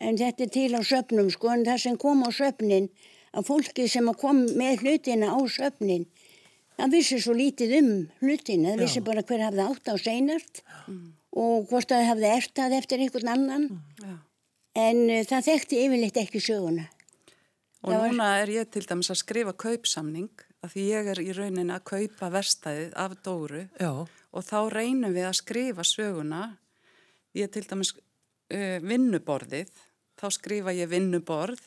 en 0.00 0.18
þetta 0.20 0.46
er 0.46 0.52
til 0.54 0.68
á 0.78 0.80
söpnum, 0.86 1.28
sko, 1.34 1.50
en 1.52 1.66
það 1.68 1.82
sem 1.84 1.98
kom 2.00 2.24
á 2.24 2.30
söpnin, 2.32 2.88
að 3.36 3.48
fólki 3.50 3.88
sem 3.90 4.08
kom 4.20 4.44
með 4.58 4.84
hlutina 4.84 5.34
á 5.34 5.40
söpnin, 5.50 6.06
það 6.78 6.94
vissi 6.96 7.18
svo 7.22 7.34
lítið 7.36 7.74
um 7.80 7.90
hlutina, 8.22 8.72
það 8.74 8.84
vissi 8.84 9.02
bara 9.04 9.22
hver 9.26 9.44
hafði 9.46 9.66
átt 9.68 9.90
á 9.92 9.94
seinart 10.00 10.62
og 11.32 11.68
hvort 11.70 11.88
það 11.92 12.08
hafði 12.10 12.30
ertað 12.36 12.76
eftir 12.78 13.02
einhvern 13.04 13.30
annan, 13.32 13.68
Já. 14.02 14.14
en 14.82 15.02
uh, 15.08 15.22
það 15.28 15.46
þekkti 15.50 15.82
yfirleitt 15.86 16.18
ekki 16.22 16.42
söguna. 16.44 16.88
Og 17.82 17.90
Það 17.90 17.98
var- 17.98 18.12
núna 18.12 18.26
er 18.42 18.52
ég 18.54 18.68
til 18.70 18.82
dæmis 18.86 19.10
að 19.10 19.18
skrifa 19.24 19.52
kaupsamning 19.58 20.30
af 20.62 20.74
því 20.74 20.82
ég 20.92 21.08
er 21.10 21.18
í 21.18 21.32
rauninni 21.34 21.74
að 21.74 21.86
kaupa 21.90 22.28
verstaðið 22.30 22.92
af 22.94 23.16
Dóru 23.26 23.64
Já, 23.80 23.90
og 24.06 24.44
þá 24.46 24.58
reynum 24.70 25.14
við 25.16 25.26
að 25.26 25.38
skrifa 25.40 25.82
söguna. 25.82 26.42
Ég 27.34 27.50
til 27.50 27.64
dæmis 27.66 27.94
uh, 27.96 28.78
vinnuborðið, 28.84 29.72
þá 30.20 30.26
skrifa 30.30 30.74
ég 30.76 30.90
vinnuborð. 30.92 31.58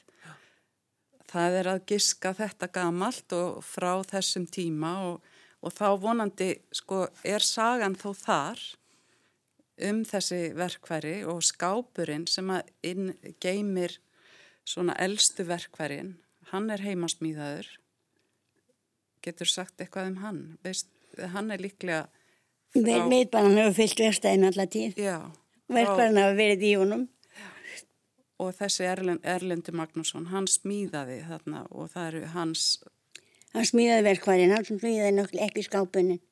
Það 1.36 1.60
er 1.60 1.70
að 1.74 1.84
giska 1.92 2.32
þetta 2.38 2.72
gamalt 2.72 3.36
og 3.36 3.62
frá 3.66 3.92
þessum 4.08 4.48
tíma 4.48 4.96
og, 5.10 5.22
og 5.60 5.76
þá 5.76 5.88
vonandi 6.00 6.50
sko 6.76 7.06
er 7.28 7.44
sagan 7.44 7.98
þó 8.00 8.10
þar 8.16 8.64
um 9.86 10.04
þessi 10.08 10.42
verkværi 10.56 11.16
og 11.28 11.44
skápurinn 11.44 12.28
sem 12.32 12.52
að 12.54 12.70
inn 12.88 13.10
geymir 13.44 13.98
svona 14.66 14.96
eldstu 15.02 15.46
verkværin, 15.46 16.16
hann 16.52 16.70
er 16.74 16.82
heimasmíðaður. 16.86 17.68
Getur 19.26 19.50
sagt 19.50 19.82
eitthvað 19.82 20.14
um 20.14 20.22
hann? 20.24 20.40
Veist, 20.66 20.88
hann 21.34 21.52
er 21.54 21.62
líklega... 21.62 22.06
Frá... 22.76 23.06
Meitbannan 23.10 23.60
hefur 23.60 23.78
fyllt 23.82 24.02
verstaðin 24.08 24.48
allar 24.50 24.72
tíð. 24.72 24.98
Verkværin 25.72 26.22
hafa 26.22 26.38
verið 26.38 26.66
í 26.66 26.74
honum. 26.80 27.06
Og 28.44 28.52
þessi 28.58 28.84
Erlend, 28.90 29.24
Erlendur 29.24 29.76
Magnússon, 29.80 30.28
hann 30.34 30.48
smíðaði 30.52 31.22
þarna 31.30 31.66
og 31.72 31.92
það 31.94 32.08
eru 32.10 32.24
hans... 32.34 32.64
Hann 33.56 33.68
smíðaði 33.70 34.04
verkværin, 34.10 34.52
hann 34.52 34.66
smíðaði 34.68 35.12
náttúrulega 35.16 35.48
ekki 35.48 35.64
skápunin. 35.64 36.24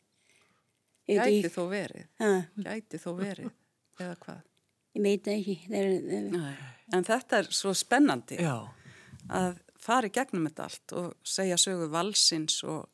Gæti 1.07 1.51
þó 1.51 1.61
verið. 1.71 2.07
Ha. 2.19 2.31
Gæti 2.65 2.99
þó 2.99 3.09
verið. 3.19 3.51
Eða 3.99 4.15
hvað? 4.25 4.41
Ég 4.93 5.05
veit 5.05 5.29
ekki. 5.31 5.55
Það 5.67 5.77
er... 5.79 6.57
En 6.93 7.07
þetta 7.07 7.39
er 7.39 7.49
svo 7.55 7.71
spennandi 7.77 8.37
Já. 8.43 8.57
að 9.31 9.61
fara 9.81 10.09
í 10.09 10.13
gegnum 10.13 10.49
þetta 10.49 10.67
allt 10.67 10.95
og 10.99 11.07
segja 11.27 11.57
sögu 11.59 11.87
valsins 11.91 12.59
og, 12.67 12.89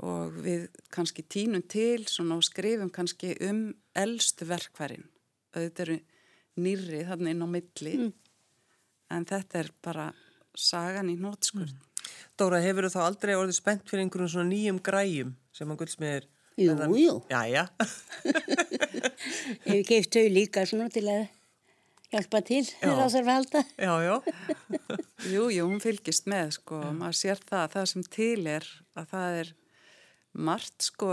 og 0.00 0.40
við 0.44 0.66
kannski 0.92 1.24
tínum 1.28 1.64
til 1.68 2.02
og 2.24 2.44
skrifum 2.44 2.90
kannski 2.92 3.36
um 3.44 3.68
eldstu 3.96 4.48
verkværin. 4.48 5.06
Þetta 5.56 5.84
eru 5.86 5.98
nýri 6.60 7.02
þarna 7.08 7.32
inn 7.32 7.44
á 7.44 7.48
milli 7.50 7.96
mm. 7.96 8.12
en 9.16 9.28
þetta 9.28 9.60
er 9.62 9.72
bara 9.84 10.06
sagan 10.56 11.12
í 11.12 11.18
nótskurð. 11.20 11.74
Mm. 11.74 11.82
Dóra, 12.38 12.60
hefur 12.62 12.86
þú 12.86 12.92
þá 12.94 13.02
aldrei 13.02 13.34
orðið 13.36 13.58
spennt 13.58 13.88
fyrir 13.88 14.04
einhverjum 14.04 14.32
svona 14.32 14.50
nýjum 14.50 14.80
græjum 14.84 15.32
sem 15.56 15.72
að 15.72 15.80
guldsmiðir? 15.82 16.28
Jú, 16.56 16.72
Þann... 16.78 16.94
jú. 16.96 17.14
Já, 17.28 17.40
já. 17.52 17.64
Ég 19.66 19.72
hef 19.72 19.88
keift 19.88 20.16
þau 20.16 20.28
líka 20.32 20.64
svona 20.68 20.88
til 20.92 21.04
að 21.12 21.26
hjálpa 22.12 22.40
til 22.46 22.62
þegar 22.68 23.00
það 23.00 23.14
þarf 23.16 23.26
að 23.26 23.34
halda. 23.34 23.62
Já, 23.76 23.94
já. 24.06 24.14
jú, 25.34 25.48
jú, 25.52 25.66
hún 25.66 25.82
fylgist 25.84 26.30
með, 26.30 26.54
sko. 26.60 26.80
Já. 26.84 26.92
Maður 27.00 27.18
sér 27.20 27.42
það, 27.50 27.66
það 27.74 27.90
sem 27.92 28.06
til 28.16 28.46
er, 28.52 28.68
að 28.96 29.10
það 29.12 29.40
er 29.42 29.52
margt, 30.48 30.88
sko, 30.88 31.10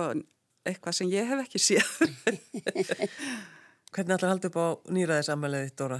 eitthvað 0.67 0.99
sem 0.99 1.11
ég 1.11 1.27
hef 1.31 1.43
ekki 1.43 1.63
séð. 1.63 1.91
Hvernig 3.93 4.15
ætlar 4.15 4.25
að 4.25 4.31
halda 4.33 4.49
upp 4.49 4.55
á 4.57 4.67
nýraðisamæliðið, 4.95 5.73
Dóra? 5.77 5.99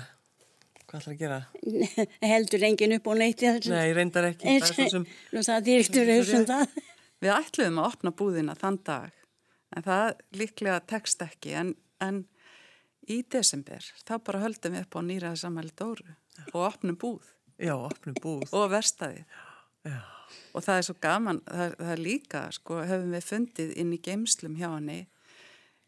Hvað 0.89 0.95
ætlar 0.99 1.13
að 1.13 1.19
gera? 1.19 1.37
Heldur 2.33 2.65
engin 2.65 2.95
upp 2.95 3.09
á 3.09 3.13
neitt. 3.19 3.43
Nei, 3.69 3.93
reyndar 3.93 4.29
ekki. 4.31 4.55
Það 4.63 4.79
er 4.81 4.91
sem... 4.95 5.05
Nú 5.33 5.43
það 5.45 5.67
dýrktur 5.67 6.11
auðvitað 6.15 6.47
það. 6.49 6.89
Við 7.23 7.33
ætluðum 7.35 7.77
að 7.79 7.89
opna 7.91 8.13
búðina 8.19 8.55
þann 8.59 8.79
dag, 8.89 9.21
en 9.77 9.85
það 9.85 10.07
líklega 10.41 10.79
tekst 10.89 11.21
ekki, 11.23 11.53
en, 11.61 11.69
en 12.03 12.23
í 13.05 13.19
desember 13.35 13.85
þá 14.07 14.17
bara 14.25 14.41
höldum 14.43 14.75
við 14.75 14.87
upp 14.87 14.97
á 14.97 15.01
nýraði 15.05 15.41
samhæli 15.43 15.73
Dóru 15.77 16.17
og 16.49 16.59
opnum 16.65 16.97
búð. 16.99 17.29
Já, 17.61 17.75
opnum 17.77 18.17
búð. 18.23 18.47
Og 18.57 18.67
verstaðið. 18.73 19.23
Já. 19.85 19.99
Og 20.53 20.65
það 20.65 20.79
er 20.79 20.87
svo 20.87 20.95
gaman, 21.01 21.41
það, 21.45 21.75
það 21.79 21.91
er 21.93 22.01
líka, 22.07 22.43
sko, 22.57 22.81
höfum 22.89 23.13
við 23.13 23.27
fundið 23.27 23.75
inn 23.81 23.93
í 23.93 24.01
geimslum 24.01 24.57
hjá 24.57 24.67
henni 24.71 24.99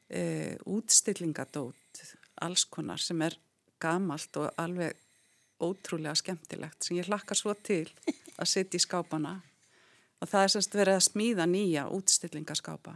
e, 0.10 0.24
útstillingadót, 0.70 1.78
alls 2.42 2.66
konar 2.66 3.02
sem 3.02 3.22
er 3.22 3.38
gamalt 3.82 4.38
og 4.42 4.52
alveg 4.62 4.96
ótrúlega 5.64 6.16
skemmtilegt 6.20 6.84
sem 6.84 6.98
ég 7.00 7.08
hlakka 7.08 7.36
svo 7.38 7.54
til 7.56 7.88
að 8.36 8.50
setja 8.52 8.80
í 8.80 8.84
skápana 8.84 9.38
og 10.22 10.30
það 10.32 10.46
er 10.46 10.54
sérst 10.54 10.78
verið 10.78 10.98
að 10.98 11.06
smíða 11.06 11.46
nýja 11.50 11.86
útstillingaskápa. 11.94 12.96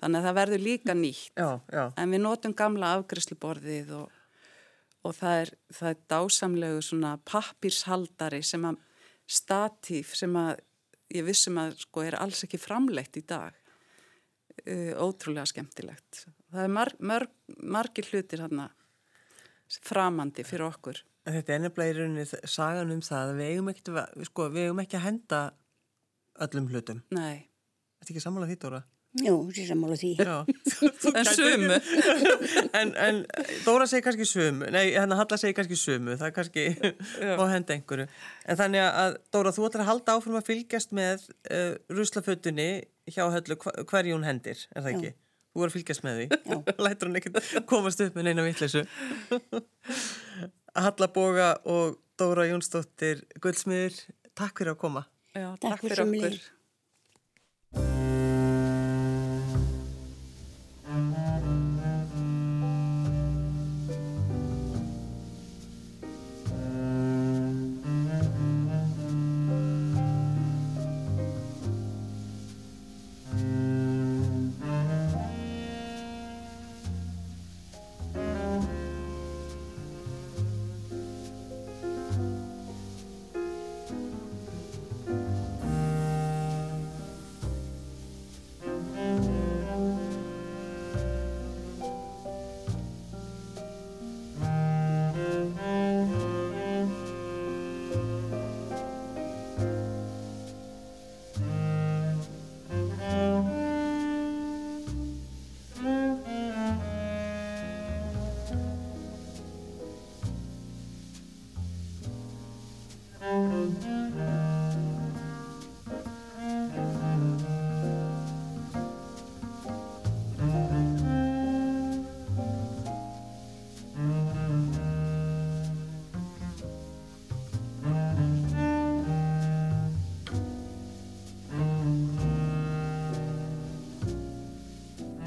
Þannig 0.00 0.20
að 0.20 0.26
það 0.26 0.38
verður 0.38 0.62
líka 0.64 0.96
nýtt. 0.96 1.32
Já, 1.36 1.50
já. 1.68 1.82
En 2.00 2.14
við 2.14 2.22
notum 2.24 2.54
gamla 2.56 2.94
afgriðsluborðið 2.96 3.92
og, 3.98 4.14
og 5.04 5.16
það 5.18 5.42
er, 5.42 5.52
það 5.76 5.90
er 5.90 6.00
dásamlegu 6.14 6.84
svona 6.86 7.12
pappirshaldari 7.28 8.40
sem 8.46 8.64
að 8.70 8.80
statíf 9.30 10.14
sem 10.18 10.38
að 10.40 10.62
ég 11.12 11.26
vissum 11.26 11.58
að 11.60 11.76
sko 11.84 12.06
er 12.06 12.16
alls 12.18 12.46
ekki 12.46 12.60
framleitt 12.62 13.20
í 13.20 13.24
dag. 13.28 13.56
Uh, 14.64 14.96
ótrúlega 15.00 15.46
skemmtilegt. 15.48 16.24
Það 16.50 16.66
er 16.66 16.72
marg, 16.74 17.02
marg, 17.12 17.34
margir 17.62 18.08
hlutir 18.10 18.42
hérna 18.42 18.70
framandi 19.86 20.42
fyrir 20.46 20.66
okkur. 20.66 21.02
En 21.28 21.36
þetta 21.36 21.54
er 21.54 21.60
nefnilega 21.62 21.92
í 21.92 21.98
rauninni 21.98 22.46
sagan 22.48 22.94
um 22.94 23.02
það 23.04 23.34
að 23.34 23.40
við 23.40 23.50
eigum 23.52 23.68
ekki, 23.70 24.04
sko, 24.26 24.46
við 24.50 24.66
eigum 24.66 24.80
ekki 24.82 24.98
að 24.98 25.04
henda 25.06 25.42
öllum 26.46 26.70
hlutum. 26.72 27.04
Nei. 27.14 27.46
Þetta 28.00 28.08
er 28.08 28.14
ekki 28.14 28.24
sammálað 28.24 28.50
því, 28.50 28.58
Dóra? 28.64 28.80
Jú, 29.20 29.34
þetta 29.50 29.62
er 29.62 29.68
sammálað 29.68 30.02
því. 30.02 30.10
en 31.20 31.28
sumu. 31.28 31.78
en, 32.80 32.92
en 33.04 33.22
Dóra 33.66 33.86
segir 33.90 34.06
kannski 34.06 34.26
sumu, 34.30 34.70
nei, 34.72 34.84
hérna 34.94 35.18
Halla 35.20 35.38
segir 35.40 35.56
kannski 35.58 35.78
sumu, 35.78 36.16
það 36.16 36.28
er 36.30 36.36
kannski 36.36 36.66
á 37.20 37.44
henda 37.52 37.76
einhverju. 37.76 38.06
En 38.46 38.60
þannig 38.62 38.86
að, 38.88 39.18
Dóra, 39.34 39.54
þú 39.54 39.66
ætlar 39.68 39.84
að 39.84 39.90
halda 39.92 40.16
áfram 40.16 40.38
að 40.40 40.50
fylgjast 40.50 40.94
með 40.96 41.26
uh, 41.50 41.74
ruslafötunni 41.92 42.70
hjá 43.10 43.26
höllu 43.34 43.58
hverju 43.60 44.16
hún 44.16 44.26
hendir, 44.26 44.62
er 44.72 44.86
það 44.86 44.94
ekki? 44.94 45.12
Já. 45.12 45.18
Þú 45.60 45.64
voru 45.66 45.74
að 45.74 45.76
fylgjast 45.76 46.04
með 46.06 46.18
því. 46.18 46.26
Lætur 46.86 47.08
hann 47.10 47.18
ekkert 47.20 47.66
komast 47.68 48.00
upp 48.00 48.14
með 48.16 48.30
neina 48.30 48.44
vittleysu. 48.46 48.80
Halla 50.86 51.08
Boga 51.12 51.50
og 51.68 51.98
Dóra 52.16 52.46
Jónsdóttir 52.48 53.20
Gullsmiður, 53.44 53.98
takk 54.38 54.62
fyrir 54.62 54.72
að 54.72 54.80
koma. 54.80 55.02
Já, 55.34 55.50
takk, 55.60 55.66
takk 55.66 55.84
fyrir 55.84 56.02
okkur. 56.06 56.40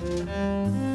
Música 0.04 0.93